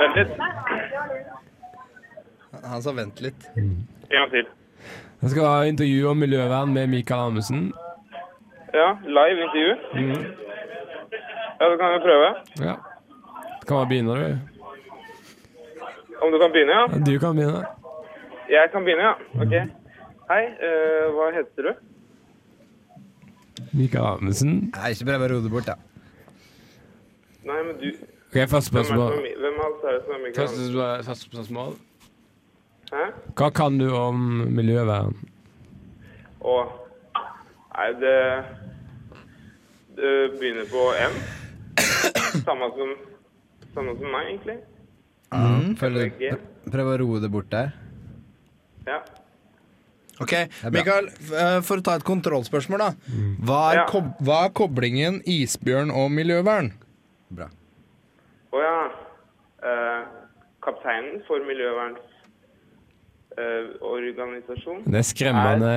Vent 0.00 0.16
litt. 0.16 0.32
Han 2.64 2.82
sa 2.82 2.92
vent 2.92 3.20
litt. 3.20 3.46
En 3.56 3.86
gang 4.10 4.30
til. 4.30 4.50
Jeg 5.22 5.30
skal 5.30 5.46
ha 5.46 5.62
intervju 5.62 6.08
om 6.10 6.16
miljøvern 6.16 6.74
med 6.74 6.86
Mikael 6.86 7.20
Amundsen. 7.20 7.72
Ja, 8.74 8.96
live 9.06 9.42
intervju. 9.46 9.76
Mhm. 9.94 10.45
Ja, 11.60 11.68
du 11.72 11.76
kan 11.80 11.92
jo 11.94 11.98
prøve. 12.04 12.28
Ja. 12.68 12.74
Du 13.60 13.66
Kan 13.66 13.76
bare 13.76 13.88
begynne, 13.88 14.14
du? 14.14 14.38
Om 16.22 16.32
du 16.32 16.38
kan 16.38 16.52
begynne, 16.52 16.72
ja? 16.72 16.86
Ja, 16.92 16.98
Du 17.06 17.18
kan 17.18 17.34
begynne. 17.34 17.64
Jeg 18.50 18.68
kan 18.72 18.84
begynne, 18.84 19.02
ja. 19.02 19.14
Ok. 19.42 19.54
Hei, 20.30 20.42
eh, 20.66 21.06
hva 21.14 21.30
heter 21.34 21.62
du? 21.62 21.72
Mikael 23.72 24.04
Amundsen. 24.06 24.52
Nei, 24.76 24.90
ikke 24.94 25.06
prøv 25.08 25.24
å 25.26 25.28
roe 25.32 25.42
det 25.44 25.50
bort, 25.52 25.66
da. 25.66 25.74
Nei, 27.46 27.60
men 27.62 27.76
du... 27.80 27.88
Ok, 28.26 28.38
første 28.50 28.70
Hvem, 28.72 28.80
er 28.80 28.84
spørsmål. 28.84 29.12
er, 29.12 29.36
hvem 29.42 29.60
av 29.60 29.66
oss 29.72 29.84
er 29.86 29.92
det 29.96 30.02
som 30.04 30.12
er 30.16 30.18
Mikael? 30.24 30.34
Første 30.40 30.56
spørsmål- 30.66 31.04
første 31.06 31.24
spørsmål. 31.30 31.76
Hæ? 32.92 33.04
Hva 33.38 33.48
kan 33.54 33.78
du 33.78 33.88
om 33.94 34.20
miljøvern? 34.56 35.14
Å 36.40 36.56
Nei, 37.76 37.88
det... 38.00 38.18
Det 39.96 40.12
begynner 40.40 40.66
på 40.70 40.82
M. 41.00 41.14
Samme 42.46 42.70
som... 42.76 42.94
Samme 43.76 43.92
som 43.98 44.08
meg, 44.12 44.28
egentlig. 44.32 44.56
Følg, 45.76 46.12
G. 46.20 46.30
prøv 46.72 46.88
å 46.94 46.98
roe 47.02 47.20
det 47.20 47.28
bort 47.34 47.50
der. 47.52 47.72
Ja. 48.86 49.00
Ok. 50.22 50.32
Mikael, 50.72 51.10
eh, 51.36 51.58
for 51.66 51.82
å 51.82 51.84
ta 51.84 51.96
et 51.98 52.04
kontrollspørsmål, 52.06 52.78
da. 52.80 52.90
Hva 53.44 53.58
er, 53.72 53.80
Ja. 53.82 53.86
kob 53.90 54.12
hva 54.24 54.38
er 54.46 54.52
koblingen 54.56 55.18
isbjørn 55.28 55.90
og 55.92 56.08
miljøvern? 56.14 56.70
Bra. 57.30 57.50
Å 58.56 58.62
ja. 58.62 58.78
Eh, 59.66 60.06
kapteinen 60.64 61.20
for 61.26 61.42
miljøverns 61.44 62.00
eh. 63.36 63.66
Det 64.86 65.00
er 65.02 65.04
skremmende 65.04 65.72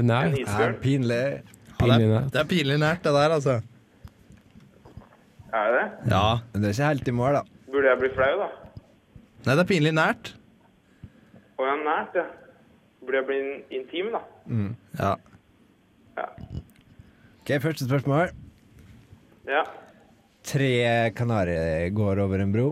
En 0.00 0.34
isbjørn. 0.40 0.80
pinlig. 0.82 1.42
Ja, 1.74 1.84
Pinlig 1.84 2.08
det, 2.08 2.16
er, 2.16 2.28
det 2.32 2.40
er 2.40 2.48
pinlig 2.50 2.78
nært, 2.80 3.02
det 3.04 3.12
der, 3.14 3.30
altså. 3.36 3.60
Er 5.54 5.70
det 5.70 5.80
det? 5.80 6.10
Ja. 6.10 6.22
Men 6.52 6.62
det 6.64 6.68
er 6.70 6.74
ikke 6.74 6.88
helt 6.90 7.08
i 7.08 7.14
mål, 7.14 7.36
da. 7.38 7.42
Burde 7.70 7.90
jeg 7.92 8.00
bli 8.00 8.10
flau, 8.16 8.32
da? 8.40 8.48
Nei, 9.44 9.54
det 9.54 9.62
er 9.62 9.68
pinlig 9.70 9.92
nært. 9.94 10.32
Å 11.60 11.66
ja, 11.68 11.74
nært, 11.84 12.16
ja. 12.18 12.24
Burde 13.04 13.20
jeg 13.20 13.26
bli 13.28 13.36
in- 13.44 13.64
intim, 13.80 14.08
da? 14.14 14.20
Mm. 14.50 14.70
Ja. 14.98 15.12
Ja. 16.18 16.26
Ok, 17.44 17.52
Første 17.62 17.86
spørsmål. 17.86 18.32
Ja. 19.46 19.62
Tre 20.44 20.70
kanarier 21.16 21.90
går 21.96 22.18
over 22.24 22.40
en 22.42 22.52
bro. 22.52 22.66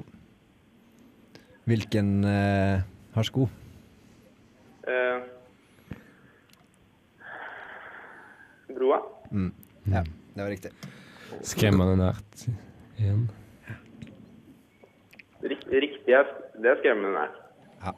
Hvilken 1.68 2.24
eh, 2.26 2.82
har 3.14 3.28
sko? 3.28 3.46
Eh, 4.88 5.20
broa? 8.74 8.98
Ja, 9.86 10.02
det 10.02 10.42
var 10.42 10.50
riktig. 10.50 10.72
Skremmende 11.46 11.96
nært. 12.00 12.46
Igjen. 13.02 13.22
Riktig, 15.42 16.12
er, 16.14 16.28
det 16.62 16.70
er 16.70 16.78
skremmende 16.78 17.24
Ja. 17.82 17.92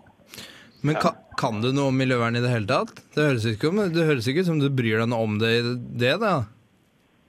Men 0.84 0.96
ka, 1.00 1.12
kan 1.36 1.60
du 1.60 1.70
noe 1.76 1.90
om 1.92 1.98
miljøvern 1.98 2.38
i 2.38 2.42
det 2.44 2.52
hele 2.52 2.68
tatt? 2.70 3.02
Det 3.12 3.26
høres 3.26 3.44
ikke, 3.50 3.68
om, 3.68 3.82
det 3.92 4.06
høres 4.08 4.28
ikke 4.30 4.44
ut 4.44 4.48
som 4.48 4.62
du 4.62 4.70
bryr 4.72 5.02
deg 5.02 5.10
noe 5.12 5.26
om 5.26 5.36
det, 5.40 5.50
i 5.58 5.74
det 6.00 6.14
da. 6.22 6.34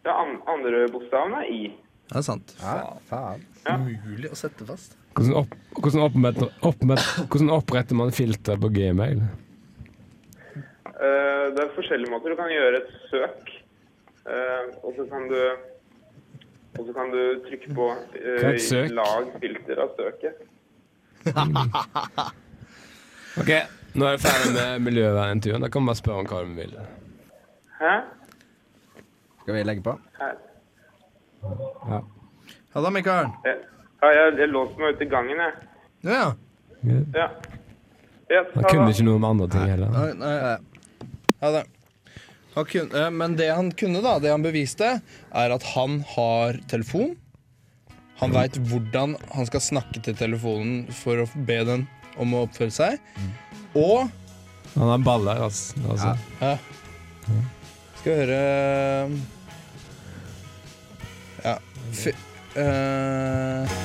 Ja, 0.08 0.15
an 0.22 0.38
andre 0.51 0.86
bokstaven 0.94 1.36
er 1.41 1.50
I. 1.51 1.60
Det 2.05 2.20
er 2.22 2.25
sant. 2.27 2.53
Ja, 2.62 2.94
faen. 3.10 3.44
Umulig 3.65 4.32
å 4.32 4.38
sette 4.38 4.67
fast. 4.67 4.96
Hvordan, 5.17 5.34
opp, 5.41 5.55
hvordan, 5.79 6.03
oppretter, 6.05 6.51
hvordan 7.25 7.51
oppretter 7.55 7.98
man 7.98 8.13
filter 8.15 8.60
på 8.62 8.72
gmail? 8.75 9.24
Uh, 10.86 11.51
det 11.55 11.63
er 11.63 11.75
forskjellige 11.75 12.12
måter. 12.13 12.36
Du 12.36 12.39
kan 12.39 12.53
gjøre 12.53 12.84
et 12.84 12.98
søk, 13.12 13.53
Uh, 14.25 14.72
og 14.82 14.96
så 14.98 15.03
kan 15.05 15.27
du 15.29 15.38
og 16.75 16.86
så 16.88 16.94
kan 16.96 17.12
du 17.13 17.22
trykke 17.48 17.75
på 17.77 17.86
eh, 18.20 18.91
lag 18.91 19.32
filter 19.41 19.82
av 19.86 19.96
søket. 20.00 20.44
Ok, 23.36 23.50
nå 24.00 24.05
er 24.08 24.13
jeg 24.15 24.22
ferdig 24.24 24.51
med 24.55 24.84
miljøvernintervjuet. 24.86 25.63
Da 25.65 25.67
kan 25.67 25.84
man 25.84 25.89
bare 25.91 26.00
spørre 26.00 26.22
om 26.24 26.27
hva 26.29 26.38
du 26.48 26.53
vil. 26.55 26.75
Hæ? 27.82 27.96
Skal 29.41 29.58
vi 29.58 29.63
legge 29.67 29.84
på? 29.84 29.98
Hæ? 30.22 30.29
Ja. 31.89 32.00
Ha 32.75 32.84
det, 32.86 32.91
Mikael. 32.96 33.27
Jeg, 33.44 33.58
ja, 34.01 34.13
jeg, 34.15 34.38
jeg 34.39 34.51
låste 34.53 34.79
meg 34.79 34.96
ute 34.96 35.03
i 35.03 35.10
gangen, 35.12 35.44
jeg. 35.44 35.67
Ja, 36.08 36.22
ja. 36.22 36.32
Ja. 37.20 37.27
Yes, 38.32 38.48
Han 38.55 38.63
kunne 38.72 38.88
ikke 38.96 39.05
noe 39.05 39.20
om 39.20 39.27
andre 39.27 39.50
ting 39.51 39.67
heller. 39.70 39.91
Nei, 39.94 40.08
nei. 40.24 40.55
Ha 41.44 41.51
det. 41.58 41.65
Kunne, 42.55 42.88
eh, 42.95 43.12
men 43.12 43.35
det 43.35 43.50
han 43.51 43.71
kunne, 43.75 44.00
da, 44.03 44.15
det 44.24 44.31
han 44.31 44.45
beviste, 44.45 44.95
er 45.35 45.55
at 45.55 45.63
han 45.75 46.00
har 46.15 46.59
telefon. 46.71 47.15
Han 48.21 48.31
veit 48.31 48.55
hvordan 48.69 49.17
han 49.35 49.47
skal 49.50 49.63
snakke 49.63 50.00
til 50.03 50.15
telefonen 50.15 50.85
for 50.95 51.25
å 51.25 51.27
be 51.47 51.57
den 51.67 51.83
om 52.21 52.31
å 52.35 52.45
oppføre 52.47 52.71
seg. 52.71 53.01
Og 53.75 54.07
Han 54.75 54.89
har 54.91 55.03
baller, 55.03 55.39
altså. 55.43 55.75
altså. 55.88 56.15
Ja. 56.41 56.57
Skal 58.00 58.12
vi 58.12 58.17
høre 58.21 58.39
Ja. 61.45 61.55
F 61.91 62.07
uh... 62.55 63.75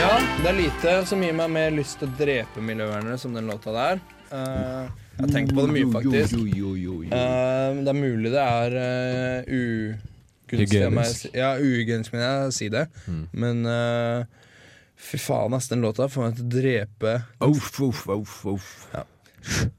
ja, 0.00 0.12
det 0.40 0.48
er 0.48 0.56
lite 0.56 0.94
som 1.08 1.24
gir 1.24 1.36
meg 1.36 1.52
mer 1.52 1.72
lyst 1.76 2.00
til 2.00 2.08
å 2.08 2.16
drepe 2.20 2.64
miljøvernere 2.64 3.18
som 3.20 3.36
den 3.36 3.48
låta 3.50 3.72
der. 3.74 4.00
Eh, 4.30 4.99
jeg 5.20 5.28
har 5.28 5.32
tenkt 5.34 5.52
på 5.52 5.64
det 5.66 5.72
mye, 5.74 5.88
faktisk. 5.92 6.36
Jo, 6.38 6.44
jo, 6.48 6.70
jo, 6.80 6.94
jo. 7.04 7.10
Eh, 7.12 7.80
det 7.84 7.92
er 7.92 7.98
mulig 7.98 8.30
det 8.32 8.40
er 8.40 8.76
uh, 8.80 9.54
ugunstig 10.48 10.84
av 10.86 10.94
meg 10.96 11.08
å 11.10 11.16
si- 11.16 11.32
Ja, 11.36 11.50
uhygienisk 11.60 12.14
men 12.14 12.22
jeg 12.24 12.54
si 12.56 12.68
det. 12.72 12.86
Mm. 13.06 13.22
Men 13.44 13.60
uh, 13.68 14.24
fy 14.96 15.20
faen, 15.20 15.56
ass, 15.56 15.68
den 15.68 15.84
låta 15.84 16.08
får 16.08 16.24
meg 16.26 16.38
til 16.38 16.46
å 16.46 16.52
drepe 16.54 17.16
Uff, 17.46 17.72
uff, 17.84 18.06
uff, 18.16 18.38
uff. 18.54 18.70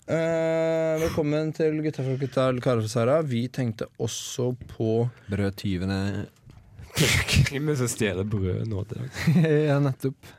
Eh, 0.09 0.93
velkommen 1.01 1.51
til 1.53 1.75
Gutta 1.85 2.01
fra 2.05 2.15
gutta 2.17 2.45
Karer 2.65 2.81
fra 2.81 2.89
Sara. 2.89 3.17
Vi 3.21 3.43
tenkte 3.53 3.85
også 4.01 4.51
på 4.71 5.03
Brødtyvene 5.29 5.99
Hvem 6.97 7.61
er 7.69 7.69
det 7.69 7.77
som 7.83 7.91
stjeler 7.91 8.25
brød 8.27 8.65
nå 8.69 8.81
til 8.89 9.03
dags? 9.03 9.25
Ja, 9.69 9.77
nettopp. 9.81 10.31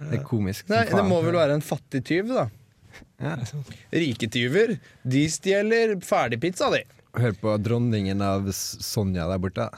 Det 0.00 0.16
er 0.20 0.24
komisk. 0.24 0.68
Nei, 0.72 0.84
Det 0.88 1.04
må 1.08 1.18
vel 1.24 1.36
være 1.36 1.56
en 1.58 1.64
fattig 1.64 2.00
tyv, 2.08 2.30
da. 2.32 2.46
Ja. 3.20 3.36
Rike 3.92 4.28
tyver, 4.32 4.78
de 5.02 5.26
stjeler 5.30 5.98
ferdigpizza, 6.04 6.70
de. 6.72 6.84
Hør 7.18 7.34
på 7.40 7.54
dronningen 7.58 8.22
av 8.22 8.48
Sonja 8.54 9.26
der 9.30 9.40
borte. 9.42 9.68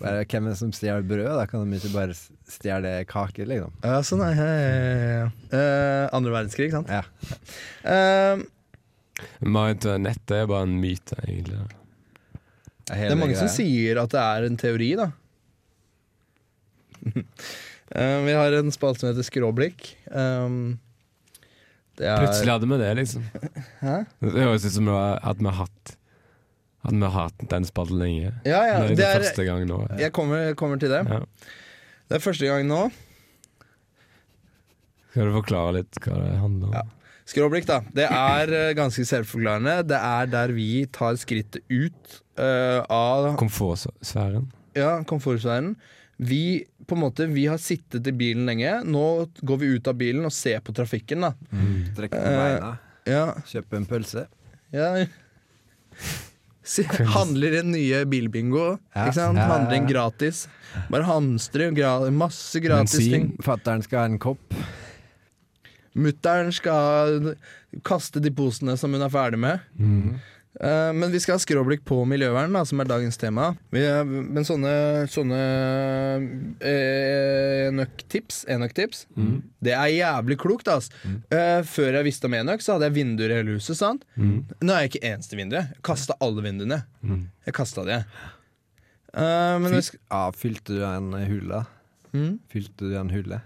Bare, 0.00 0.24
hvem 0.24 0.46
er 0.48 0.54
det 0.54 0.60
som 0.62 0.70
stjeler 0.72 1.04
brød? 1.04 1.28
Da 1.36 1.44
kan 1.48 1.66
de 1.68 1.76
ikke 1.76 1.92
bare 1.92 2.14
stjele 2.48 2.92
kaker, 3.08 3.48
liksom. 3.50 3.74
Ja, 3.84 3.98
sånn 4.06 4.22
er 4.24 4.38
ja, 4.40 5.26
uh, 5.52 6.04
Andre 6.16 6.32
verdenskrig, 6.38 6.70
sant? 6.72 6.88
Ja. 6.88 7.02
Eh, 7.84 8.44
Marit, 9.44 9.84
nettet 10.00 10.32
er 10.38 10.48
bare 10.48 10.64
en 10.64 10.78
myte, 10.80 11.18
egentlig. 11.26 11.60
det 12.88 13.10
er 13.10 13.20
mange 13.20 13.36
som 13.36 13.50
sier 13.52 14.00
at 14.00 14.14
det 14.14 14.22
er 14.22 14.46
en 14.48 14.56
teori, 14.60 14.94
da. 15.02 15.10
uh, 17.04 18.18
vi 18.26 18.38
har 18.40 18.56
en 18.56 18.72
spalte 18.72 19.04
som 19.04 19.10
heter 19.10 19.26
Skråblikk. 19.26 19.90
Um, 20.08 20.78
det 20.78 20.89
er 22.08 22.22
Plutselig 22.24 22.52
hadde 22.54 22.68
vi 22.70 22.78
det, 22.80 22.90
liksom. 23.00 23.24
Hæ? 23.84 23.96
Det 24.24 24.44
høres 24.44 24.66
ut 24.66 24.76
som 24.76 24.90
at 24.94 25.40
vi 25.40 25.48
har 25.50 25.58
hatt 25.64 25.96
At 26.84 26.94
vi 26.94 27.02
har 27.04 27.16
hatt 27.16 27.44
den 27.50 27.66
spalten 27.68 28.00
lenge. 28.00 28.32
Ja, 28.48 28.62
ja. 28.68 28.78
Det, 28.86 28.96
Det 28.96 29.06
er, 29.08 29.20
første 29.20 29.44
gang 29.44 29.66
nå. 29.68 29.82
jeg 30.00 30.12
kommer, 30.16 30.54
kommer 30.56 30.80
til 30.80 30.92
det. 30.92 31.02
Ja. 31.04 31.20
Det 32.08 32.16
er 32.16 32.24
første 32.24 32.48
gang 32.48 32.64
nå. 32.68 32.86
Skal 35.10 35.28
du 35.28 35.34
forklare 35.34 35.76
litt 35.80 35.98
hva 36.04 36.16
det 36.22 36.32
handler 36.40 36.70
om? 36.70 36.74
Ja. 36.78 36.86
Skråblikk, 37.30 37.66
da. 37.68 37.78
Det 37.94 38.06
er 38.06 38.52
eh, 38.56 38.72
ganske 38.74 39.04
selvforklarende. 39.06 39.76
Det 39.86 39.98
er 39.98 40.30
der 40.32 40.54
vi 40.56 40.86
tar 40.90 41.18
skrittet 41.20 41.62
ut 41.70 42.16
uh, 42.40 42.80
av 42.90 43.34
Komfortsfæren. 43.38 44.48
ja, 44.74 44.96
komfortsfæren. 45.06 45.76
Vi, 46.20 46.64
på 46.86 46.96
en 46.98 47.00
måte, 47.00 47.24
vi 47.32 47.46
har 47.48 47.56
sittet 47.62 48.06
i 48.10 48.12
bilen 48.12 48.44
lenge. 48.50 48.74
Nå 48.84 49.04
går 49.40 49.60
vi 49.62 49.70
ut 49.78 49.88
av 49.88 49.96
bilen 49.96 50.26
og 50.28 50.34
ser 50.36 50.60
på 50.60 50.74
trafikken. 50.76 51.24
Da. 51.24 51.30
Trekke 51.96 52.12
på 52.12 52.20
Eh, 52.20 52.38
beina, 52.42 52.72
Ja, 53.08 53.22
kjøpe 53.48 53.78
en 53.80 53.86
pølse. 53.88 54.26
ja. 54.72 55.06
Handler 57.16 57.56
inn 57.60 57.72
nye 57.72 58.04
bilbingo. 58.06 58.78
Ja. 58.94 59.06
Ikke 59.08 59.14
sant? 59.16 59.38
Handler 59.40 59.78
ja. 59.80 59.86
Gratis. 59.88 60.44
Bare 60.92 61.02
hamstre 61.08 61.70
masse 62.14 62.60
gratis 62.62 62.98
Bensin. 63.00 63.12
ting. 63.12 63.30
Fattern 63.42 63.82
skal 63.82 63.98
ha 63.98 64.04
en 64.12 64.18
kopp. 64.22 64.54
Mutter'n 65.96 66.52
skal 66.54 67.32
kaste 67.82 68.20
de 68.22 68.30
posene 68.30 68.76
som 68.78 68.92
hun 68.94 69.02
er 69.02 69.10
ferdig 69.10 69.38
med. 69.42 69.60
Mm. 69.78 70.20
Eh, 70.58 70.90
men 70.92 71.12
vi 71.14 71.20
skal 71.22 71.36
ha 71.36 71.40
skråblikk 71.44 71.84
på 71.86 72.00
miljøvern, 72.10 72.50
da, 72.52 72.64
som 72.66 72.80
er 72.82 72.88
dagens 72.90 73.16
tema. 73.20 73.52
Men 73.70 74.42
sånne, 74.44 74.72
sånne 75.08 75.38
enøktips, 76.66 77.70
enøk-tips, 77.70 78.40
enøk-tips 78.50 79.04
Mm. 79.16 79.42
det 79.62 79.72
er 79.76 79.92
jævlig 79.94 80.36
klokt. 80.42 80.66
ass. 80.68 80.90
Mm. 81.06 81.22
før 81.64 81.92
jeg 81.94 82.04
visste 82.04 82.24
om 82.26 82.34
enøk, 82.34 82.60
så 82.60 82.72
hadde 82.74 82.88
jeg 82.90 82.94
vinduer 82.98 83.30
i 83.30 83.38
hele 83.38 83.54
huset. 83.60 83.76
sant? 83.78 84.04
Mm. 84.18 84.44
Nå 84.60 84.72
er 84.74 84.82
jeg 84.88 84.90
ikke 84.90 85.12
eneste 85.14 85.36
vinduet. 85.38 85.70
Jeg 85.70 85.82
kasta 85.82 86.14
alle 86.20 86.42
vinduene. 86.42 86.82
Mm. 87.04 87.28
Jeg 87.46 87.54
kasta 87.54 87.84
de. 87.86 88.04
Eh, 89.14 89.58
men 89.58 89.70
det 89.72 89.84
ja, 90.10 90.30
fylte 90.32 90.74
du 90.74 90.84
en 90.84 91.12
hule? 91.12 91.64
Mm. 92.12 92.38
Fylte 92.50 92.90
du 92.90 92.96
en 92.98 93.10
hule? 93.10 93.40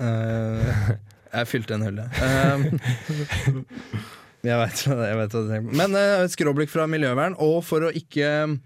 Eh, 0.00 0.90
jeg 1.32 1.48
fylte 1.50 1.74
en 1.76 1.82
hullet. 1.86 2.08
Uh, 2.20 2.58
jeg 4.46 4.56
veit 4.60 4.78
hva 4.86 4.94
jeg 5.10 5.18
vet 5.20 5.32
hva 5.34 5.40
du 5.42 5.48
tenker 5.52 5.68
på. 5.68 5.74
Men 5.80 5.90
uh, 5.98 6.30
skråblikk 6.32 6.70
fra 6.72 6.84
miljøvern, 6.90 7.34
og 7.42 7.58
for 7.66 7.80
å 7.86 7.94
ikke 7.96 8.28
uh, 8.56 8.60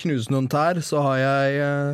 knuse 0.00 0.28
noen 0.32 0.48
tær, 0.50 0.76
så 0.86 0.96
har 1.08 1.18
jeg 1.20 1.46
eh, 1.60 1.92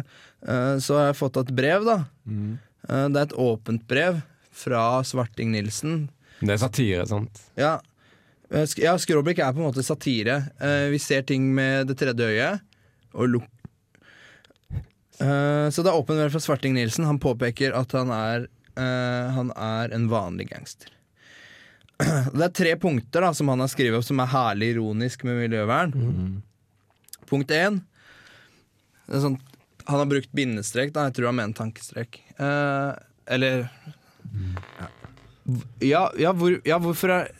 Så 0.84 0.90
har 0.98 1.04
jeg 1.08 1.18
fått 1.18 1.36
et 1.40 1.56
brev, 1.56 1.80
da. 1.86 1.98
Mm. 2.28 2.52
det 2.86 3.18
er 3.18 3.24
et 3.24 3.40
åpent 3.40 3.82
brev 3.88 4.14
fra 4.54 5.02
Svarting 5.04 5.50
Nilsen. 5.54 6.10
Det 6.38 6.52
er 6.54 6.58
satire, 6.60 7.06
sant? 7.08 7.40
Ja, 7.58 7.80
ja 8.78 8.98
skråblikk 9.00 9.38
er 9.42 9.52
på 9.56 9.60
en 9.62 9.66
måte 9.66 9.82
satire. 9.82 10.36
Vi 10.92 10.98
ser 11.02 11.22
ting 11.26 11.54
med 11.56 11.86
det 11.90 11.96
tredje 11.98 12.24
øyet. 12.30 12.62
Og 13.16 13.30
luk 13.32 13.48
Eh, 15.20 15.70
så 15.70 15.82
det 15.82 15.90
er 15.90 15.96
åpen 15.96 16.18
vei 16.20 16.28
fra 16.32 16.42
Svarting 16.42 16.76
Nilsen. 16.76 17.06
Han 17.08 17.20
påpeker 17.22 17.74
at 17.76 17.94
han 17.96 18.12
er, 18.12 18.46
uh, 18.76 19.32
han 19.36 19.52
er 19.56 19.94
en 19.96 20.08
vanlig 20.12 20.50
gangster. 20.52 20.92
Det 22.36 22.44
er 22.44 22.52
tre 22.52 22.74
punkter 22.76 23.24
da 23.24 23.30
som 23.34 23.48
han 23.48 23.62
har 23.62 23.70
skrevet 23.72 23.96
opp 23.96 24.04
som 24.04 24.20
er 24.20 24.28
herlig 24.28 24.74
ironisk 24.74 25.24
med 25.24 25.38
miljøvern. 25.40 25.94
Punkt 27.30 27.54
én 27.56 27.80
sånn, 29.08 29.38
Han 29.86 30.02
har 30.02 30.10
brukt 30.10 30.32
bindestrek. 30.36 30.92
Da. 30.92 31.06
Jeg 31.08 31.16
tror 31.16 31.30
han 31.30 31.38
mener 31.38 31.56
tankestrek. 31.56 32.20
Uh, 32.36 32.92
eller 33.32 33.68
ja, 35.80 36.10
ja, 36.18 36.34
hvor, 36.36 36.58
ja, 36.66 36.76
hvorfor 36.82 37.14
er 37.14 37.32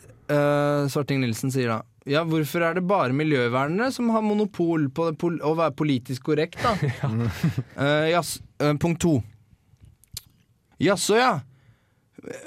Svarting 0.89 1.21
Nilsen 1.21 1.51
sier 1.53 1.69
da 1.69 1.81
Ja, 2.07 2.21
hvorfor 2.23 2.63
er 2.63 2.77
det 2.77 2.85
bare 2.87 3.11
miljøvernere 3.15 3.91
som 3.91 4.07
har 4.15 4.23
monopol 4.23 4.85
på 4.95 5.09
det 5.09 5.17
pol 5.19 5.39
å 5.43 5.51
være 5.59 5.75
politisk 5.75 6.29
korrekt, 6.29 6.55
da? 6.63 6.71
Eh, 7.83 8.07
jas- 8.13 8.39
uh, 8.63 8.73
punkt 8.79 9.01
to. 9.03 9.17
Jaså, 10.79 11.17
ja. 11.19 11.33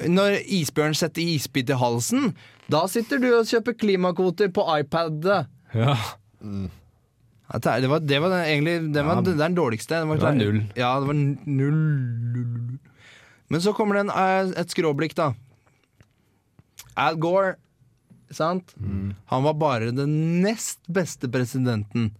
Når 0.08 0.38
isbjørn 0.46 0.96
setter 0.98 1.22
isbit 1.22 1.70
i 1.70 1.76
halsen, 1.78 2.32
da 2.70 2.84
sitter 2.90 3.20
du 3.22 3.28
og 3.36 3.46
kjøper 3.50 3.76
klimakvoter 3.80 4.50
på 4.54 4.64
iPad. 4.80 5.28
Ja. 5.74 5.96
Mm. 6.40 6.68
Det 7.50 7.88
var, 7.90 7.98
det 8.06 8.18
var 8.22 8.34
egentlig 8.44 8.92
Det 8.94 9.02
var 9.02 9.16
Ja. 9.18 9.22
det 9.26 9.32
er 9.34 9.40
den 9.42 9.56
dårligste. 9.58 9.98
Det 10.00 10.06
var, 10.08 10.16
Det 10.16 10.22
var 10.28 10.36
null. 10.38 10.60
Ja, 10.78 10.90
det 11.00 11.06
var 11.08 11.18
null. 11.50 12.78
Men 13.50 13.60
så 13.60 13.72
kommer 13.74 13.94
det 13.98 14.04
en, 14.06 14.10
eh, 14.14 14.52
et 14.60 14.70
skråblikk, 14.70 15.14
da. 15.18 15.32
Al 16.96 17.16
Gore, 17.18 17.56
sant? 18.34 18.74
Han 19.32 19.46
var 19.46 19.58
bare 19.60 19.90
den 19.94 20.42
nest 20.44 20.80
beste 20.88 21.30
presidenten. 21.32 22.10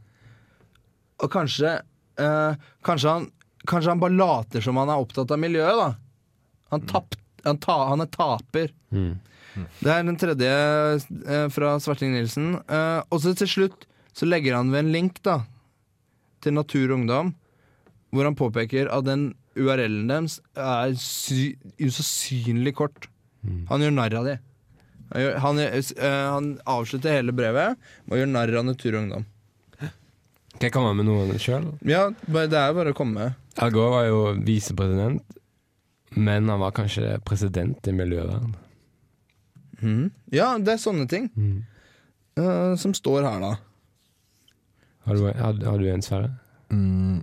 Og 1.21 1.31
kanskje 1.33 1.79
eh, 2.21 2.69
kanskje, 2.87 3.09
han, 3.17 3.27
kanskje 3.69 3.95
han 3.95 4.03
bare 4.03 4.17
later 4.17 4.65
som 4.65 4.79
han 4.81 4.93
er 4.93 5.03
opptatt 5.03 5.31
av 5.31 5.41
miljøet, 5.41 5.77
da. 5.77 5.91
Han, 6.75 6.87
tapt, 6.87 7.19
han, 7.45 7.59
ta, 7.63 7.77
han 7.91 8.05
er 8.05 8.11
taper. 8.15 8.73
Mm. 8.95 9.19
Det 9.81 9.91
er 9.91 10.05
den 10.07 10.19
tredje 10.21 10.51
eh, 10.51 11.47
fra 11.53 11.75
Svarting 11.83 12.15
Nilsen. 12.15 12.55
Eh, 12.63 13.01
og 13.11 13.23
så 13.23 13.35
til 13.39 13.51
slutt 13.51 13.87
så 14.17 14.29
legger 14.29 14.59
han 14.59 14.73
ved 14.73 14.85
en 14.85 14.95
link 14.95 15.21
da 15.27 15.41
til 16.41 16.57
Natur 16.57 16.89
og 16.89 17.01
Ungdom, 17.01 17.35
hvor 18.11 18.27
han 18.27 18.39
påpeker 18.39 18.89
at 18.91 19.07
den 19.07 19.33
URL-en 19.59 20.09
deres 20.09 20.39
er 20.57 20.95
sy 20.99 21.57
usannsynlig 21.83 22.73
kort. 22.79 23.11
Han 23.71 23.83
gjør 23.83 23.93
narr 23.97 24.17
av 24.21 24.29
det. 24.29 24.39
Han, 25.11 25.57
gjør- 25.59 25.99
eh, 25.99 26.31
han 26.31 26.49
avslutter 26.71 27.17
hele 27.19 27.33
brevet 27.35 27.77
med 28.07 28.15
å 28.15 28.21
gjøre 28.21 28.31
narr 28.31 28.53
av 28.61 28.65
Natur 28.69 28.95
og 28.95 29.01
Ungdom. 29.05 29.25
Kan 29.81 30.67
jeg 30.69 30.73
komme 30.75 30.93
med 30.95 31.07
noe 31.09 31.39
sjøl? 31.41 31.71
Ja, 31.89 32.11
det 32.29 32.53
er 32.53 32.75
bare 32.77 32.93
å 32.93 32.97
komme. 32.97 33.31
Al 33.59 33.71
Gore 33.75 33.91
var 33.95 34.05
jo 34.07 34.19
visepresident, 34.45 35.23
men 36.17 36.49
han 36.53 36.61
var 36.61 36.73
kanskje 36.77 37.17
president 37.25 37.87
i 37.89 37.95
miljøvern. 37.97 38.53
Mm. 39.81 40.11
Ja, 40.37 40.53
det 40.59 40.75
er 40.75 40.83
sånne 40.83 41.09
ting 41.09 41.31
Mm. 41.35 41.65
uh, 42.39 42.77
som 42.77 42.93
står 42.95 43.25
her, 43.25 43.41
da. 43.41 43.55
Har, 45.07 45.15
du, 45.17 45.25
har, 45.33 45.57
har 45.65 45.79
du 45.81 45.87
en, 45.89 46.03
sfære? 46.05 46.29
Mm. 46.71 47.23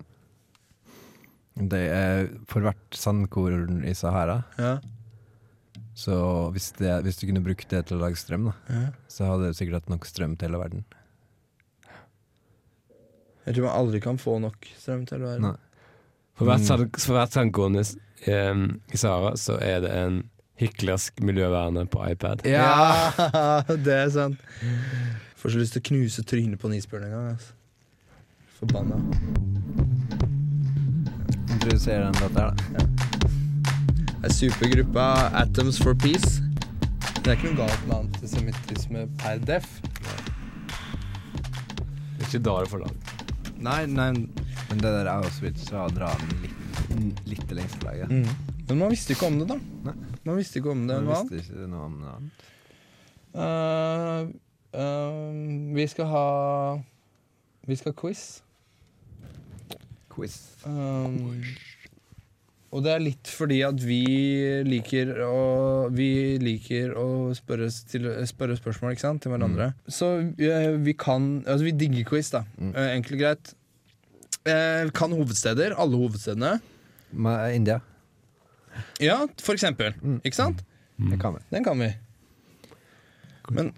Det 1.69 1.83
er 1.93 2.27
for 2.49 2.65
hvert 2.65 2.97
sandkorn 2.97 3.83
i 3.87 3.93
Sahara. 3.97 4.41
Ja. 4.57 4.77
Så 5.97 6.13
hvis, 6.53 6.67
det, 6.77 6.91
hvis 7.07 7.17
du 7.17 7.23
kunne 7.25 7.41
brukt 7.41 7.69
det 7.73 7.79
til 7.89 7.97
å 7.97 8.03
lage 8.03 8.19
strøm, 8.21 8.51
da, 8.51 8.53
Ja. 8.69 8.81
så 9.09 9.25
hadde 9.31 9.47
du 9.49 9.57
sikkert 9.57 9.79
hatt 9.81 9.89
nok 9.89 10.05
strøm 10.05 10.35
til 10.37 10.49
hele 10.51 10.59
verden. 10.61 10.83
Jeg 13.47 13.55
tror 13.55 13.65
man 13.65 13.77
aldri 13.79 14.01
kan 14.03 14.17
få 14.21 14.35
nok 14.43 14.67
strøm 14.77 15.05
til 15.09 15.17
hele 15.17 15.29
verden. 15.31 15.47
Nei. 15.47 15.55
For 16.37 16.45
hvert, 16.45 16.65
sand- 16.67 16.99
for 17.01 17.17
hvert 17.17 17.33
sandkorn 17.33 17.79
i, 17.81 17.85
i 18.93 18.97
Sahara, 18.99 19.31
så 19.41 19.55
er 19.63 19.79
det 19.87 19.91
en 19.97 20.19
hyklersk 20.61 21.21
miljøverner 21.25 21.87
på 21.89 22.03
iPad. 22.11 22.45
Ja, 22.45 23.09
det 23.87 23.93
er 24.03 24.09
sant. 24.13 24.37
Får 25.37 25.53
så 25.55 25.61
lyst 25.63 25.73
til 25.77 25.81
å 25.81 25.87
knuse 25.89 26.23
trynet 26.29 26.61
på 26.61 26.69
en 26.69 26.77
isbjørn 26.77 27.07
en 27.07 27.15
gang. 27.15 27.27
Altså. 27.33 27.53
Forbanna. 28.59 29.01
Introduser 31.53 31.99
den 32.05 32.13
låta 32.21 32.39
her, 32.41 32.51
da. 32.51 32.55
Det 32.77 32.96
er 34.23 34.33
supergruppa 34.33 35.05
Atoms 35.37 35.77
for 35.83 35.93
Peace. 35.93 36.41
Det 37.21 37.27
er 37.27 37.37
ikke 37.37 37.51
noe 37.51 37.67
galt 37.67 37.83
med 37.87 37.95
antisemittisme 37.97 39.05
per 39.19 39.41
def. 39.45 39.67
Det 42.17 42.23
er 42.23 42.27
ikke 42.29 42.43
da 42.47 42.55
det 42.63 42.71
får 42.71 42.83
langt. 42.85 43.11
Nei, 43.57 43.85
nei 43.89 44.11
Men 44.13 44.81
det 44.83 44.91
der 44.91 45.09
Auschwitz 45.11 45.69
var 45.71 45.87
å 45.87 45.93
dra 45.95 46.09
den 46.19 46.41
litt, 46.43 46.57
litt 47.25 47.27
lengst 47.27 47.53
lengste 47.55 47.85
laget. 47.85 48.11
mm. 48.11 48.55
Men 48.67 48.81
man 48.81 48.91
visste 48.91 49.15
ikke 49.15 49.29
om 49.29 49.37
det, 49.39 49.47
da. 49.47 49.55
Nei. 49.85 49.93
Man 50.27 50.35
visste 50.35 50.59
ikke 50.59 50.73
om 50.73 50.81
det. 50.89 50.97
Annet? 50.97 51.31
visste 51.31 51.55
ikke 51.55 51.69
noe 51.71 51.85
om 51.87 51.95
annet. 52.11 52.49
Uh, 53.37 54.27
uh, 54.75 55.75
vi 55.77 55.87
skal 55.87 56.09
ha 56.09 56.27
Vi 57.67 57.75
skal 57.75 57.93
ha 57.93 58.01
quiz. 58.01 58.41
Quiz. 60.11 60.37
Um, 60.65 61.43
og 62.77 62.83
det 62.85 62.91
er 62.93 63.01
litt 63.01 63.29
fordi 63.33 63.57
at 63.65 63.79
vi 63.81 63.97
liker 64.67 65.09
å 65.25 65.89
Vi 65.97 66.09
liker 66.43 66.93
å 66.99 67.05
spørre, 67.37 67.67
til, 67.89 68.05
spørre 68.29 68.57
spørsmål 68.59 68.93
ikke 68.93 69.05
sant, 69.05 69.23
til 69.25 69.33
hverandre. 69.33 69.71
Så 69.89 70.11
eh, 70.37 70.75
vi 70.85 70.93
kan 70.93 71.41
Altså, 71.47 71.65
vi 71.65 71.73
digger 71.73 72.05
quiz, 72.11 72.29
da. 72.35 72.43
Mm. 72.61 72.73
Eh, 72.75 72.89
enkelt 72.99 73.17
og 73.17 73.21
greit. 73.23 73.53
Eh, 74.47 74.89
kan 74.95 75.15
hovedsteder. 75.17 75.73
Alle 75.81 75.97
hovedstedene. 75.99 76.57
Med 77.17 77.55
India. 77.57 77.79
Ja, 79.01 79.23
for 79.41 79.57
eksempel. 79.57 79.95
Mm. 80.03 80.19
Ikke 80.27 80.37
sant? 80.37 80.61
Den 81.01 81.17
kan 81.21 81.37
vi. 81.37 81.43
Den 81.53 81.65
kan 81.65 81.79
vi. 81.81 81.89
Men 83.53 83.71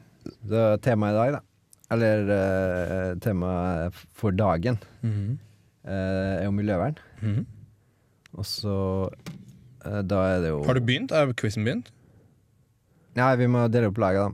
temaet 0.83 1.13
i 1.13 1.19
dag, 1.19 1.37
da. 1.37 1.45
Eller 1.93 2.27
uh, 2.29 3.13
temaet 3.23 3.95
for 4.13 4.35
dagen 4.37 4.77
Mhm. 5.01 5.37
uh, 5.87 6.41
er 6.41 6.43
jo 6.45 6.51
miljøvern. 6.53 6.99
Mhm. 7.21 7.45
Og 8.37 8.45
så 8.45 8.73
eh, 9.85 10.01
Da 10.05 10.19
er 10.35 10.41
det 10.43 10.49
jo 10.53 10.63
Har 10.67 10.73
du 10.77 10.81
begynt? 10.85 11.11
Er 11.11 11.31
quizen 11.33 11.65
begynt? 11.65 11.89
Nei, 13.17 13.31
vi 13.41 13.47
må 13.51 13.65
dele 13.73 13.89
opp 13.89 13.97
laget, 13.99 14.31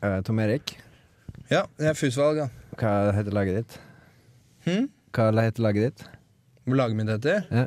da. 0.00 0.08
Eh, 0.08 0.20
Tom 0.26 0.38
Erik, 0.40 0.76
Ja, 1.50 1.64
det 1.78 1.86
er 1.90 1.94
FUS-valg, 1.98 2.36
ja. 2.40 2.48
hva 2.80 3.12
heter 3.16 3.32
laget 3.36 3.56
ditt? 3.60 3.76
Hm? 4.66 4.88
Hva 5.14 5.28
heter 5.42 5.62
laget 5.64 5.84
ditt? 5.88 6.06
Hvor 6.66 6.76
laget 6.76 6.96
mitt 6.98 7.08
heter? 7.12 7.44
Ja. 7.50 7.66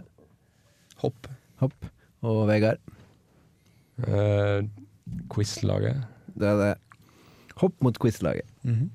Hopp. 1.02 1.28
Hopp. 1.62 1.88
Og 2.22 2.44
Vegard? 2.50 2.78
Uh, 4.02 4.62
Quizlaget. 5.34 6.04
Det 6.38 6.48
er 6.50 6.58
det. 6.62 6.72
Hopp 7.62 7.74
mot 7.84 7.98
quizlaget. 8.00 8.46
Mhm. 8.64 8.90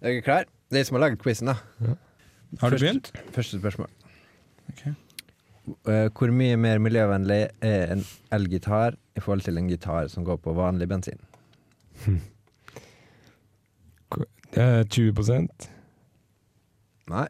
Er 0.00 0.10
dere 0.12 0.22
klare? 0.22 0.44
Det 0.70 0.76
er 0.78 0.82
jeg 0.82 0.86
som 0.90 0.96
har 0.98 1.04
laget 1.08 1.22
quizen, 1.22 1.46
da. 1.50 1.54
Har 1.80 2.70
du 2.70 2.76
Først- 2.76 2.82
begynt? 2.82 3.12
Første 3.34 3.58
spørsmål. 3.60 3.90
Ok. 4.70 4.86
Eh, 5.66 6.08
hvor 6.14 6.30
mye 6.30 6.56
mer 6.60 6.78
miljøvennlig 6.78 7.40
er 7.64 7.92
en 7.96 8.04
elgitar 8.34 8.94
i 9.16 9.22
forhold 9.22 9.42
til 9.46 9.58
en 9.58 9.70
gitar 9.70 10.06
som 10.12 10.26
går 10.26 10.38
på 10.44 10.54
vanlig 10.54 10.86
bensin? 10.90 11.18
Det 14.54 14.62
er 14.62 14.84
20 14.84 15.48
Nei. 17.10 17.26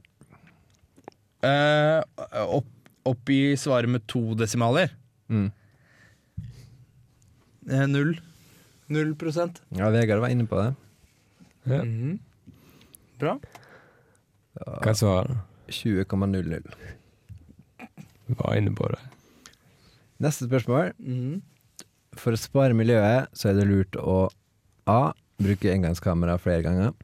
Eh, 1.47 2.03
opp, 2.45 2.69
oppgi 3.09 3.57
svaret 3.61 3.89
med 3.93 4.05
to 4.09 4.35
desimaler. 4.39 4.93
Mm. 5.33 5.49
Eh, 7.71 7.87
null. 7.91 8.15
Null 8.93 9.15
prosent. 9.19 9.63
Ja, 9.75 9.89
Vegard 9.91 10.21
var 10.23 10.31
inne 10.31 10.47
på 10.47 10.61
det. 10.61 10.69
Ja. 11.67 11.83
Mhm. 11.83 12.19
Bra. 13.19 13.39
Hva 14.61 14.93
er 14.93 14.99
svaret? 15.01 15.37
20,00. 15.73 16.96
Var 18.29 18.57
inne 18.59 18.73
på 18.75 18.89
det. 18.91 18.99
Neste 20.25 20.49
spørsmål. 20.49 20.93
Mm. 20.99 21.43
For 22.17 22.33
å 22.33 22.41
spare 22.41 22.75
miljøet 22.75 23.29
så 23.37 23.51
er 23.51 23.59
det 23.61 23.67
lurt 23.69 23.99
å 24.01 24.29
A. 24.89 25.13
Bruke 25.39 25.69
engangskamera 25.75 26.39
flere 26.41 26.63
ganger. 26.65 26.95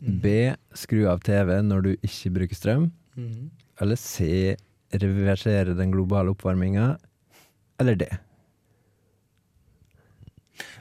B. 0.00 0.54
Skru 0.76 1.06
av 1.10 1.20
TV 1.24 1.58
når 1.62 1.82
du 1.84 1.90
ikke 2.06 2.32
bruker 2.32 2.56
strøm. 2.56 2.86
Mm. 3.16 3.50
Eller 3.80 3.96
C. 4.00 4.56
Reversere 4.92 5.74
den 5.76 5.92
globale 5.92 6.32
oppvarminga. 6.32 6.94
Eller 7.80 7.94
D. 8.00 8.06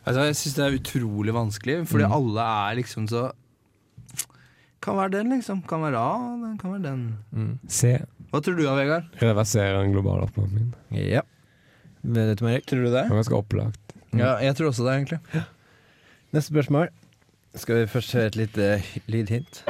Altså, 0.05 0.21
jeg 0.29 0.37
syns 0.39 0.55
det 0.55 0.65
er 0.65 0.77
utrolig 0.79 1.33
vanskelig, 1.35 1.79
fordi 1.89 2.05
Mm. 2.05 2.11
alle 2.13 2.41
er 2.71 2.75
liksom 2.81 3.07
så 3.09 3.31
Kan 4.81 4.97
være 4.97 5.11
den, 5.17 5.29
liksom. 5.31 5.63
Kan 5.67 5.81
være 5.81 5.97
A, 5.97 6.37
den 6.45 6.57
kan 6.59 6.71
være 6.73 6.83
den. 6.83 7.17
Mm. 7.33 7.59
C. 7.67 7.97
Hva 8.31 8.41
tror 8.43 8.55
du 8.57 8.63
da, 8.65 8.73
Vegard? 8.77 9.03
Reversere 9.21 9.79
den 9.81 9.93
globale 9.95 10.25
oppvarmingen. 10.27 10.73
Ja. 10.91 11.21
Vet 12.03 12.39
du, 12.39 12.45
Erik? 12.49 12.65
Tror 12.69 12.83
du 12.85 12.89
det? 12.91 13.03
Det 13.05 13.11
er 13.11 13.15
ganske 13.21 13.37
opplagt. 13.37 13.81
Ja, 14.15 14.35
jeg 14.43 14.55
tror 14.57 14.67
også 14.71 14.85
det, 14.85 14.93
egentlig. 14.99 15.43
Neste 16.35 16.51
spørsmål. 16.53 16.89
Skal 17.55 17.81
vi 17.81 17.87
først 17.87 18.13
høre 18.17 18.25
et 18.31 18.35
lite 18.39 18.65
lydhint? 19.07 19.63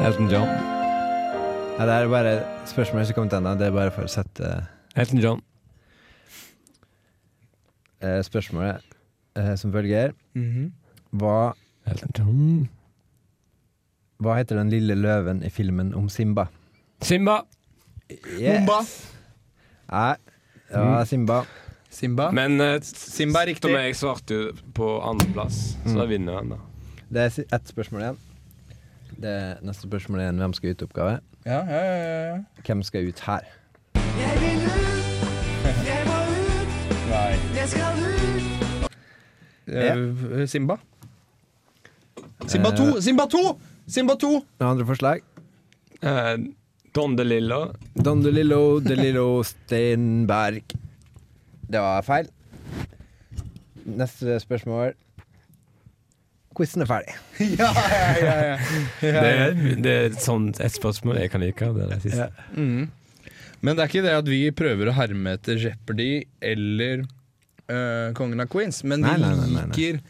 Elton 0.00 0.30
John. 0.32 0.48
Ja, 1.78 1.84
det 1.86 1.94
er 1.94 2.08
bare 2.10 2.32
spørsmål 2.66 3.04
som 3.06 3.14
kommer 3.18 3.30
til 3.30 3.38
enda. 3.42 3.52
Det 3.60 3.66
er 3.68 3.74
bare 3.76 3.92
for 3.94 4.08
å 4.08 4.10
sette 4.10 4.48
Elton 4.98 5.20
John. 5.22 5.42
eh, 8.02 8.20
spørsmålet 8.26 8.82
eh, 9.36 9.54
som 9.58 9.72
følger. 9.74 10.12
Mhm. 10.38 10.70
Hva, 11.18 11.52
Elton 11.88 12.12
John. 12.18 12.68
Hva 14.22 14.34
heter 14.38 14.58
den 14.58 14.70
lille 14.72 14.96
løven 14.98 15.42
i 15.46 15.50
filmen 15.52 15.92
om 15.94 16.08
Simba? 16.10 16.48
Simba. 17.04 17.40
Mumba. 18.40 18.78
Nei, 19.92 20.14
det 20.68 20.80
var 20.82 21.04
Simba. 21.08 21.42
Simba. 21.90 22.30
Men 22.34 22.60
uh, 22.60 22.78
Simba 22.82 23.42
er 23.44 23.52
riktig. 23.54 23.70
jeg 23.72 23.96
svarte 23.96 24.34
jo 24.34 24.48
på 24.74 24.88
andreplass, 25.06 25.76
så 25.84 25.92
Mm. 25.94 25.98
da 26.00 26.06
vinner 26.10 26.34
han, 26.40 26.48
da. 26.50 26.58
Det 27.10 27.20
er 27.22 27.54
ett 27.56 27.68
spørsmål 27.70 28.00
igjen. 28.02 28.18
Det 29.22 29.36
neste 29.64 29.88
spørsmål 29.88 30.20
er 30.20 30.28
en 30.28 30.38
hvem 30.38 30.52
skal 30.54 30.70
ut-oppgave. 30.74 31.20
Ja, 31.46 31.62
ja, 31.64 31.80
ja, 31.84 32.34
ja. 32.34 32.36
Hvem 32.66 32.82
skal 32.82 33.08
ut 33.08 33.20
her? 33.20 33.40
Jeg 33.94 34.34
vil 34.42 34.66
ut, 34.66 35.86
jeg 35.86 36.02
må 36.06 36.18
ut. 36.28 36.70
Nei. 37.10 37.32
Jeg 37.56 37.68
skal 37.68 38.04
Eh, 39.68 40.46
Simba. 40.48 40.76
Simba 42.46 42.70
2! 42.76 43.00
Simba 43.04 43.26
2! 43.28 43.60
Simba 43.88 44.18
2! 44.20 44.42
Andre 44.60 44.84
forslag? 44.84 45.22
Eh, 46.00 46.36
Don 46.92 47.16
DeLillo. 47.16 47.72
Don 47.94 48.20
DeLillo, 48.20 48.80
DeLillo 48.84 49.42
Steinberg. 49.42 50.74
Det 51.68 51.80
var 51.80 52.04
feil. 52.04 52.28
Neste 53.88 54.36
spørsmål. 54.44 54.92
Quizen 56.58 56.84
er 56.84 56.90
ferdig. 56.90 57.16
ja, 57.60 57.70
ja, 57.72 58.12
ja, 58.20 58.36
ja. 58.50 58.54
Det, 59.00 59.32
er, 59.32 59.56
det 59.80 59.96
er 60.02 60.20
sånn 60.20 60.50
et 60.60 60.76
spørsmål 60.76 61.22
jeg 61.22 61.32
kan 61.32 61.44
like. 61.46 61.72
Det 61.72 61.86
er 61.86 61.94
det 61.94 62.00
siste. 62.04 62.28
Mm. 62.58 62.90
Men 63.62 63.72
det 63.72 63.86
er 63.86 63.92
ikke 63.94 64.04
det 64.04 64.16
at 64.20 64.28
vi 64.28 64.42
prøver 64.52 64.92
å 64.92 64.96
herme 65.00 65.38
etter 65.38 65.56
Jeopardy 65.64 66.10
eller 66.44 67.06
eh, 67.72 68.12
Kongen 68.20 68.44
av 68.44 68.52
Queens, 68.52 68.84
men 68.84 69.00
vi 69.00 69.08
Nei, 69.08 69.16
nei, 69.22 69.32
nei, 69.32 69.48
nei, 69.48 69.64
nei. 69.64 69.68
Vi 69.72 69.92
liker 69.94 70.02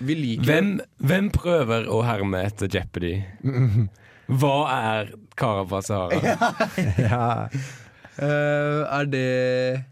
Hvem, 0.00 0.80
hvem 0.98 1.30
prøver 1.34 1.86
å 1.92 2.00
herme 2.06 2.40
etter 2.48 2.68
Jeopardy? 2.72 3.14
Hva 4.40 4.54
er 4.74 5.12
Kara 5.38 5.64
fra 5.68 5.82
Sahara? 5.84 6.36
ja. 6.98 7.24
Uh, 8.14 8.86
Er 8.94 9.08
det 9.10 9.84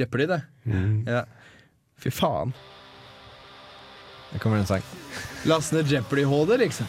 Jeopardy, 0.00 0.24
det? 0.30 0.38
Mm. 0.64 1.02
Ja. 1.04 1.26
Fy 2.00 2.08
faen. 2.08 2.54
Det 4.32 4.40
kommer 4.40 4.62
en 4.62 4.66
sang. 4.70 4.80
Last 5.44 5.72
ned 5.76 5.92
Jeopardy 5.92 6.24
HD, 6.24 6.56
liksom. 6.64 6.88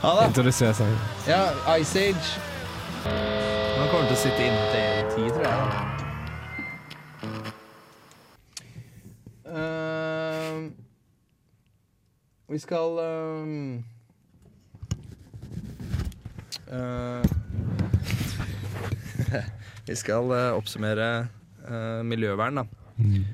Ha 0.00 0.14
det. 0.22 0.26
Introduser 0.30 0.72
sangen. 0.72 0.96
Ja, 1.28 1.52
Ice 1.76 2.00
Age. 2.00 2.40
Han 3.04 3.92
kommer 3.92 4.08
til 4.08 4.16
å 4.16 4.22
sitte 4.24 4.48
inntil 4.48 5.12
tid, 5.12 5.30
tror 5.36 5.44
jeg. 5.44 5.58
Ehm, 9.48 9.87
vi 12.48 12.58
skal 12.62 12.98
um, 12.98 13.84
uh, 16.72 17.24
Vi 19.88 19.96
skal 19.96 20.32
uh, 20.32 20.56
oppsummere 20.56 21.08
uh, 21.68 22.00
miljøvern, 22.04 22.62
da. 22.62 22.64
Mm. 22.98 23.26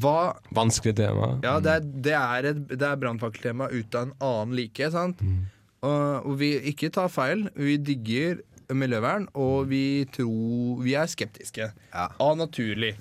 Hva 0.00 0.36
Vanskelig 0.54 0.94
tema. 1.00 1.32
Ja, 1.42 1.56
det 1.62 1.72
er, 1.72 1.88
det 2.06 2.14
er 2.14 2.50
et 2.52 2.60
det 2.70 2.86
er 2.86 3.00
brannfakkeltema 3.00 3.70
ut 3.72 3.96
av 3.98 4.06
en 4.06 4.14
annen 4.22 4.54
like, 4.58 4.90
sant? 4.94 5.18
Mm. 5.22 5.42
og, 5.82 6.30
og 6.30 6.38
vi 6.38 6.54
ikke 6.70 6.92
tar 6.94 7.10
feil. 7.10 7.48
Vi 7.58 7.76
digger 7.82 8.38
miljøvern, 8.70 9.26
og 9.34 9.70
vi 9.70 10.06
tror 10.14 10.82
Vi 10.84 10.94
er 10.94 11.10
skeptiske. 11.10 11.72
Ja. 11.90 12.08
Av 12.22 12.36
naturlig. 12.38 12.94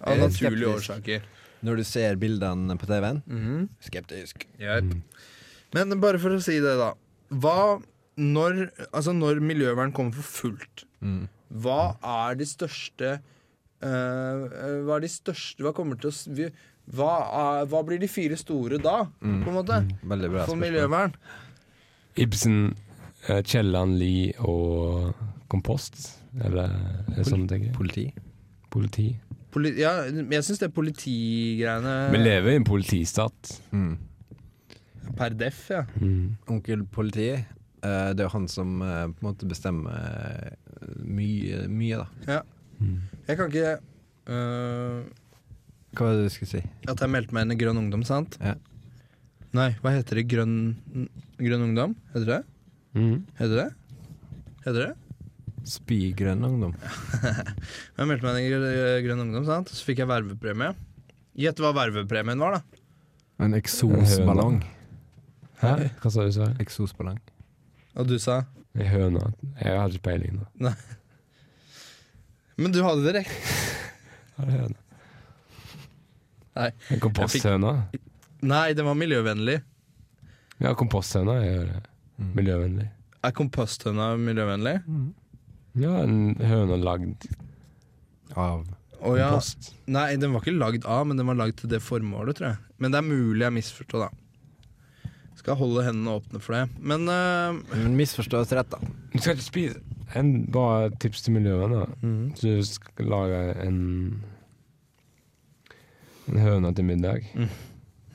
Av 0.00 0.14
Jeg 0.14 0.18
er 0.18 0.22
naturlige 0.22 0.58
skeptisk. 0.58 0.76
årsaker. 0.78 1.30
Når 1.62 1.76
du 1.76 1.84
ser 1.84 2.16
bildene 2.16 2.76
på 2.78 2.86
TV-en, 2.90 3.22
Mhm. 3.26 3.68
skeptisk. 3.80 4.46
Jepp. 4.58 4.94
Men 5.74 6.00
bare 6.00 6.18
for 6.18 6.30
å 6.30 6.40
si 6.42 6.58
det, 6.60 6.76
da. 6.76 6.92
Hva 7.30 7.80
når, 8.18 8.70
altså 8.92 9.14
når 9.16 9.40
miljøvern 9.40 9.92
kommer 9.92 10.12
for 10.12 10.22
fullt, 10.50 10.84
Mm. 11.02 11.28
hva 11.52 11.96
er 12.02 12.34
de 12.36 12.44
største 12.44 13.20
eh, 13.82 13.88
eh, 13.88 14.82
Hva 14.86 14.96
er 14.96 15.00
de 15.00 15.08
største 15.08 15.58
Hva 15.64 15.72
kommer 15.74 15.98
til 15.98 16.10
å 16.10 16.34
vi, 16.36 16.44
hva, 16.92 17.08
er, 17.62 17.66
hva 17.66 17.80
blir 17.84 17.98
de 17.98 18.06
fire 18.06 18.36
store 18.36 18.78
da, 18.78 19.04
på 19.20 19.24
en 19.48 19.54
måte? 19.56 19.80
Veldig 20.04 20.30
bra 20.30 20.44
For 20.46 20.54
spørsmål. 20.54 20.60
miljøvern? 20.60 21.14
Ibsen, 22.16 22.76
eh, 23.28 23.42
Kielland, 23.42 23.98
Lie 23.98 24.34
og 24.38 25.14
kompost? 25.48 26.18
Eller 26.44 26.64
er 26.64 27.16
det 27.16 27.26
sånn 27.26 27.46
du? 27.48 27.56
Politi. 27.72 28.12
Politi? 28.70 29.16
Poli 29.52 29.74
ja, 29.76 29.92
jeg 30.08 30.46
syns 30.46 30.62
det 30.62 30.70
politigreiene 30.72 31.94
Vi 32.14 32.20
lever 32.22 32.54
i 32.54 32.60
en 32.60 32.66
politistat. 32.66 33.52
Mm. 33.74 33.96
Per 35.18 35.36
def, 35.36 35.64
ja. 35.72 35.82
Mm. 36.00 36.38
Onkel 36.54 36.86
politi, 36.88 37.28
eh, 37.36 38.10
det 38.16 38.22
er 38.22 38.28
jo 38.28 38.32
han 38.32 38.48
som 38.48 38.80
eh, 38.80 39.04
på 39.10 39.20
en 39.20 39.28
måte 39.28 39.48
bestemmer 39.50 39.92
eh, 39.92 40.94
mye, 41.04 41.66
mye 41.68 42.00
da. 42.00 42.38
Mm. 42.80 42.96
Jeg 43.28 43.38
kan 43.38 43.52
ikke 43.52 43.74
uh, 44.32 45.02
Hva 45.94 46.06
var 46.08 46.16
det 46.16 46.24
du 46.24 46.32
skulle 46.34 46.50
si? 46.50 46.62
At 46.90 46.98
jeg 46.98 47.12
meldte 47.12 47.36
meg 47.36 47.44
inn 47.46 47.54
i 47.54 47.58
Grønn 47.60 47.78
Ungdom, 47.78 48.02
sant? 48.08 48.38
Ja. 48.42 48.56
Nei, 49.54 49.68
hva 49.84 49.92
heter 49.92 50.18
det? 50.18 50.24
Grønn, 50.32 50.56
grønn 51.36 51.66
Ungdom? 51.68 51.94
Heter 52.14 52.30
det? 52.30 52.40
Mm. 52.96 53.18
Heter 53.36 53.58
det? 53.60 53.68
Heter 54.64 54.80
det? 54.80 54.92
Spygrønn 55.68 56.42
ungdom. 56.46 56.72
Jeg 57.98 58.06
meldte 58.08 58.26
meg 58.26 58.38
inn 58.48 58.64
i 58.66 58.86
Grønn- 59.04 59.22
Ungdom, 59.26 59.44
sant? 59.46 59.70
Så 59.70 59.84
fikk 59.86 60.00
jeg 60.02 60.08
vervepremie. 60.10 60.72
Gjett 61.38 61.60
hva 61.62 61.70
vervepremien 61.76 62.40
var, 62.42 62.58
da. 62.58 62.80
En 63.44 63.54
eksosballong. 63.58 64.58
Hæ? 65.62 65.72
Hva 66.02 66.10
sa 66.10 66.24
du? 66.26 66.32
Sverre? 66.34 66.56
Eksosballong. 66.64 67.20
Og 67.94 68.08
du 68.08 68.16
sa 68.22 68.40
Ei 68.74 68.86
høne? 68.88 69.20
Jeg 69.60 69.76
har 69.78 69.92
ikke 69.92 70.06
peiling. 70.08 70.40
da. 70.58 70.72
Men 72.56 72.72
du 72.74 72.80
hadde 72.84 73.12
det 73.18 73.24
høne. 74.38 74.76
Nei. 76.56 76.68
En 76.92 77.00
komposthøne? 77.00 77.72
Nei, 78.44 78.72
den 78.76 78.84
var 78.88 78.96
miljøvennlig. 78.98 79.60
Ja, 80.60 80.74
komposthøna 80.78 81.38
er. 81.46 81.70
Mm. 82.18 82.32
miljøvennlig. 82.36 82.88
Er 83.24 83.32
komposthøna 83.36 84.10
miljøvennlig? 84.20 84.74
Ja, 85.78 86.02
en 86.02 86.34
høne 86.36 86.76
lagd 86.76 87.26
Av 88.36 88.64
oh, 89.00 89.14
ja. 89.18 89.30
post. 89.32 89.72
Nei, 89.90 90.12
den 90.20 90.34
var 90.34 90.44
ikke 90.44 90.56
lagd 90.56 90.84
av, 90.88 91.06
men 91.08 91.20
den 91.20 91.28
var 91.28 91.38
lagd 91.38 91.60
til 91.60 91.72
det 91.72 91.82
formålet, 91.84 92.38
tror 92.38 92.52
jeg. 92.52 92.60
Men 92.82 92.92
det 92.92 93.00
er 93.00 93.08
mulig 93.08 93.46
jeg 93.46 93.56
misforstår, 93.56 94.06
da. 94.06 95.08
Skal 95.38 95.58
holde 95.58 95.84
hendene 95.86 96.18
åpne 96.20 96.42
for 96.44 96.54
det. 96.54 96.66
Men 96.78 97.08
uh, 97.08 97.56
Men 97.72 97.96
misforstås 97.98 98.52
rett, 98.54 98.70
da. 98.70 98.78
Du 99.12 99.18
skal 99.18 99.34
ikke 99.34 99.46
spise 99.48 99.80
En 100.18 100.44
bra 100.52 100.90
tips 101.02 101.24
til 101.24 101.38
miljøvenner. 101.38 101.88
Mm. 102.04 102.34
Så 102.36 102.52
du 102.52 102.66
skal 102.68 103.08
lage 103.10 103.40
en 103.64 103.80
En 106.28 106.38
høne 106.38 106.74
til 106.76 106.86
middag. 106.86 107.26
Mm. 107.34 107.48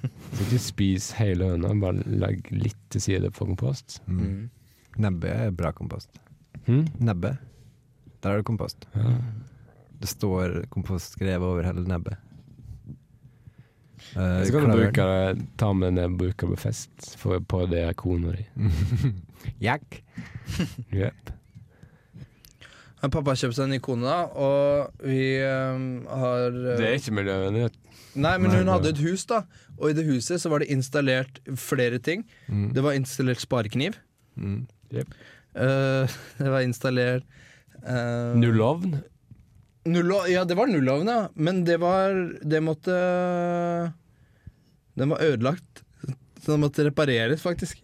Så 0.08 0.46
ikke 0.46 0.62
spis 0.62 1.10
hele 1.18 1.50
høna, 1.50 1.74
bare 1.82 2.06
legg 2.08 2.48
litt 2.54 2.80
til 2.94 3.04
side 3.04 3.32
for 3.36 3.50
kompost. 3.50 3.98
Mm. 4.06 4.22
Mm. 4.22 4.46
Nebbet 5.04 5.34
er 5.34 5.52
bra 5.58 5.74
kompost. 5.76 6.22
Hmm? 6.68 6.86
Nebbet, 7.00 7.42
der 8.24 8.34
er 8.34 8.42
det 8.42 8.48
kompost. 8.48 8.88
Ja. 8.96 9.16
Det 10.02 10.10
står 10.10 10.64
kompost 10.74 11.18
skrevet 11.18 11.46
over 11.46 11.66
hele 11.66 11.86
nebbet. 11.90 12.18
Uh, 14.16 14.44
Så 14.46 14.54
kan 14.54 14.70
du 14.70 14.78
bruke 14.78 15.06
det, 15.10 15.48
ta 15.60 15.72
med 15.74 15.98
ned 15.98 16.14
og 16.14 16.20
bruke 16.22 16.48
på 16.48 16.58
fest 16.60 17.10
for 17.20 17.42
på 17.44 17.66
det 17.70 17.82
er 17.90 17.98
kona 17.98 18.36
di. 18.38 18.46
Jack. 19.62 20.04
Yep. 20.94 21.34
Pappa 23.08 23.30
har 23.30 23.38
kjøpt 23.38 23.56
seg 23.56 23.68
en 23.68 23.76
ny 23.76 23.78
kone, 23.84 24.08
da, 24.08 24.24
og 24.42 25.04
vi 25.06 25.38
um, 25.46 26.08
har 26.10 26.48
uh, 26.50 26.72
Det 26.80 26.88
er 26.88 26.96
ikke 26.98 27.14
miljøvennlig. 27.20 27.68
Nei, 28.18 28.34
men 28.42 28.50
Nei, 28.50 28.62
hun 28.64 28.72
hadde 28.74 28.90
et 28.96 29.02
hus, 29.06 29.28
da. 29.30 29.44
Og 29.78 29.92
i 29.92 29.96
det 29.98 30.08
huset 30.08 30.42
så 30.42 30.50
var 30.50 30.64
det 30.64 30.72
installert 30.74 31.38
flere 31.62 32.00
ting. 32.02 32.26
Mm. 32.50 32.72
Det 32.74 32.84
var 32.84 32.98
installert 32.98 33.44
sparekniv. 33.44 34.00
Mm. 34.36 34.66
Eh, 34.98 36.16
det 36.42 36.50
var 36.50 36.66
installert 36.66 37.24
uh, 37.84 38.34
Null 38.38 38.62
ovn? 38.62 38.98
Ja, 40.28 40.44
det 40.44 40.56
var 40.58 40.68
nullovn, 40.68 41.08
ja. 41.08 41.30
Men 41.36 41.62
det 41.64 41.78
var 41.80 42.12
Det 42.44 42.60
måtte 42.62 42.92
Den 44.98 45.10
var 45.14 45.22
ødelagt. 45.24 45.84
Så 46.44 46.52
den 46.56 46.60
måtte 46.66 46.84
repareres, 46.88 47.42
faktisk. 47.42 47.82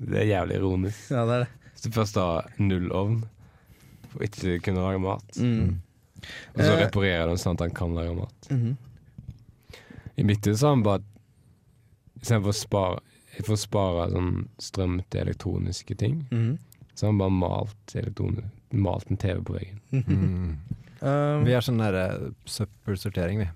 Det 0.00 0.18
er 0.22 0.26
jævlig 0.30 0.56
ironisk. 0.58 1.10
Ja, 1.12 1.24
det 1.28 1.34
er 1.36 1.44
det. 1.44 1.48
Hvis 1.74 1.82
du 1.86 1.90
først 1.94 2.16
har 2.20 2.48
null 2.58 2.90
ovn 2.96 3.20
og 4.14 4.22
ikke 4.26 4.56
kunne 4.64 4.82
lage 4.82 4.98
mat, 5.02 5.36
Mm. 5.38 5.76
og 6.54 6.60
så 6.60 6.72
Eh. 6.72 6.80
reparerer 6.86 7.24
du 7.26 7.30
den 7.30 7.38
sånn 7.38 7.54
at 7.54 7.60
han 7.60 7.70
kan 7.70 7.94
lage 7.94 8.14
mat. 8.16 8.48
Mhm. 8.50 8.76
I 10.18 10.22
mitt 10.24 10.44
hus 10.44 10.60
har 10.62 10.70
han 10.74 10.82
bare 10.82 11.02
Istedenfor 12.20 12.50
å 12.52 12.54
spare 12.54 12.98
Jeg 13.36 13.46
får 13.46 13.56
spare 13.56 14.10
sånn 14.10 14.48
strøm 14.58 15.04
til 15.10 15.20
elektroniske 15.22 15.96
ting, 15.96 16.26
Mhm. 16.30 16.58
så 16.94 17.06
har 17.06 17.12
han 17.12 17.18
bare 17.18 17.30
malt, 17.30 17.86
elektroni- 17.94 18.50
malt 18.72 19.10
en 19.10 19.16
TV 19.20 19.40
på 19.44 19.56
veggen. 19.58 19.80
Mm. 20.10 20.58
Um, 21.00 21.46
Vi 21.46 21.54
har 21.56 21.64
sånn 21.64 21.78
der 21.80 21.94
eh, 21.96 22.24
søppelsortering, 22.44 23.38
vi. 23.40 23.46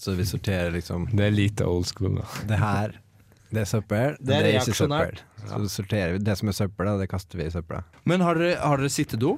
Så 0.00 0.16
vi 0.18 0.24
sorterer 0.26 0.72
liksom 0.74 1.04
Det 1.12 1.28
er 1.28 1.30
lite 1.30 1.62
old 1.68 1.86
school, 1.86 2.16
da. 2.18 2.24
Det 2.48 2.58
her, 2.58 2.96
det 3.54 3.60
er 3.62 3.68
søppel. 3.70 4.16
Det 4.18 4.34
er 4.34 4.48
ikke 4.58 4.74
søppel. 4.74 5.20
Så 5.44 5.60
sorterer 5.76 6.16
vi 6.16 6.24
det 6.26 6.34
som 6.40 6.50
er 6.50 6.56
søppel, 6.58 6.90
det 6.98 7.06
kaster 7.12 7.38
vi 7.38 7.46
i 7.46 7.52
søpla. 7.54 7.84
men 8.02 8.24
har 8.26 8.40
dere, 8.40 8.58
har 8.58 8.82
dere 8.82 8.90
sittedo? 8.90 9.36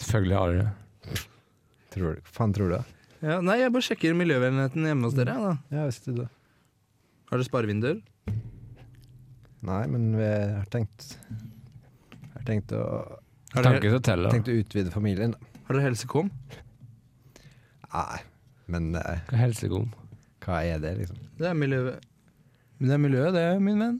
Selvfølgelig 0.00 0.38
har 0.38 0.54
dere 0.54 0.64
det. 0.64 1.26
Tror 1.92 2.16
du? 2.16 2.32
Faen, 2.38 2.54
tror 2.56 2.70
du 2.72 2.76
det? 2.78 2.84
Ja, 3.28 3.40
nei, 3.42 3.58
jeg 3.60 3.72
bare 3.74 3.84
sjekker 3.84 4.16
miljøvennligheten 4.16 4.84
hjemme 4.86 5.08
hos 5.08 5.16
dere. 5.18 5.34
Da. 5.42 5.54
Ja, 5.74 5.84
hvis 5.88 6.00
er 6.06 6.20
det. 6.22 6.28
Har 7.28 7.40
dere 7.40 7.48
sparevinduer? 7.48 8.00
Nei, 9.68 9.82
men 9.90 10.12
vi 10.16 10.28
har 10.28 10.68
tenkt 10.72 11.16
tenkt 12.48 12.72
å, 12.76 12.82
Har 13.54 13.64
dere, 13.64 13.78
Tanke 13.78 13.94
å 13.96 14.02
telle. 14.04 14.32
tenkt 14.32 14.50
å 14.52 14.56
utvide 14.58 14.92
familien, 14.94 15.36
da. 15.36 15.62
har 15.68 15.78
dere 15.78 15.86
helsekom? 15.90 16.28
Nei, 17.92 18.18
men 18.72 18.90
eh, 19.00 19.22
Hva 19.30 19.38
er 19.38 19.44
helsekom? 19.46 19.88
hva 20.48 20.62
er 20.64 20.78
det, 20.80 20.94
liksom? 21.02 21.16
Det 21.36 21.44
er 21.50 21.56
miljøet, 21.56 22.04
det, 22.80 22.92
er 22.94 23.00
miljøet, 23.02 23.34
det 23.36 23.46
min 23.60 23.80
venn. 23.82 23.98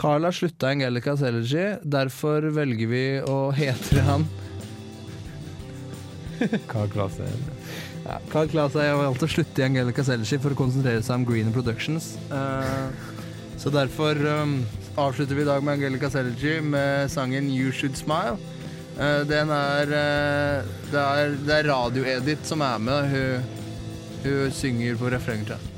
Carl 0.00 0.24
har 0.26 0.34
slutta 0.34 0.70
Angelicas 0.72 1.22
Elegy, 1.26 1.64
derfor 1.86 2.46
velger 2.56 2.88
vi 2.90 3.02
å 3.28 3.36
hete 3.54 4.02
han 4.06 4.24
Hva 6.70 6.86
klasse 6.90 7.26
er 7.26 7.34
det? 7.36 7.56
ja, 8.06 8.16
Carl 8.32 8.48
Claes 8.48 8.74
har 8.80 8.96
valgt 8.96 9.22
å 9.26 9.28
slutte 9.28 9.60
i 9.60 9.66
Angelicas 9.66 10.08
Elegy 10.10 10.38
for 10.40 10.54
å 10.54 10.58
konsentrere 10.58 11.02
seg 11.04 11.18
om 11.20 11.26
Green 11.28 11.50
Productions. 11.52 12.14
Eh, 12.32 13.10
så 13.60 13.68
derfor 13.74 14.16
um, 14.40 14.54
avslutter 14.96 15.34
vi 15.34 15.42
i 15.42 15.44
dag 15.44 15.62
med 15.62 15.74
Angelica 15.74 16.10
Elegy 16.18 16.60
med 16.60 17.10
sangen 17.10 17.50
You 17.50 17.72
Should 17.72 17.96
Smile. 17.96 18.36
Eh, 18.98 19.20
den 19.28 19.50
er 19.54 19.82
eh, 19.82 20.64
Det 20.90 21.00
er, 21.00 21.34
det 21.46 21.58
er 21.58 21.68
Radio-Edith 21.70 22.44
som 22.44 22.60
er 22.60 22.78
med. 22.78 23.10
Hun, 23.10 23.44
hun 24.24 24.50
synger 24.52 24.96
på 24.96 25.10
refrenget. 25.10 25.69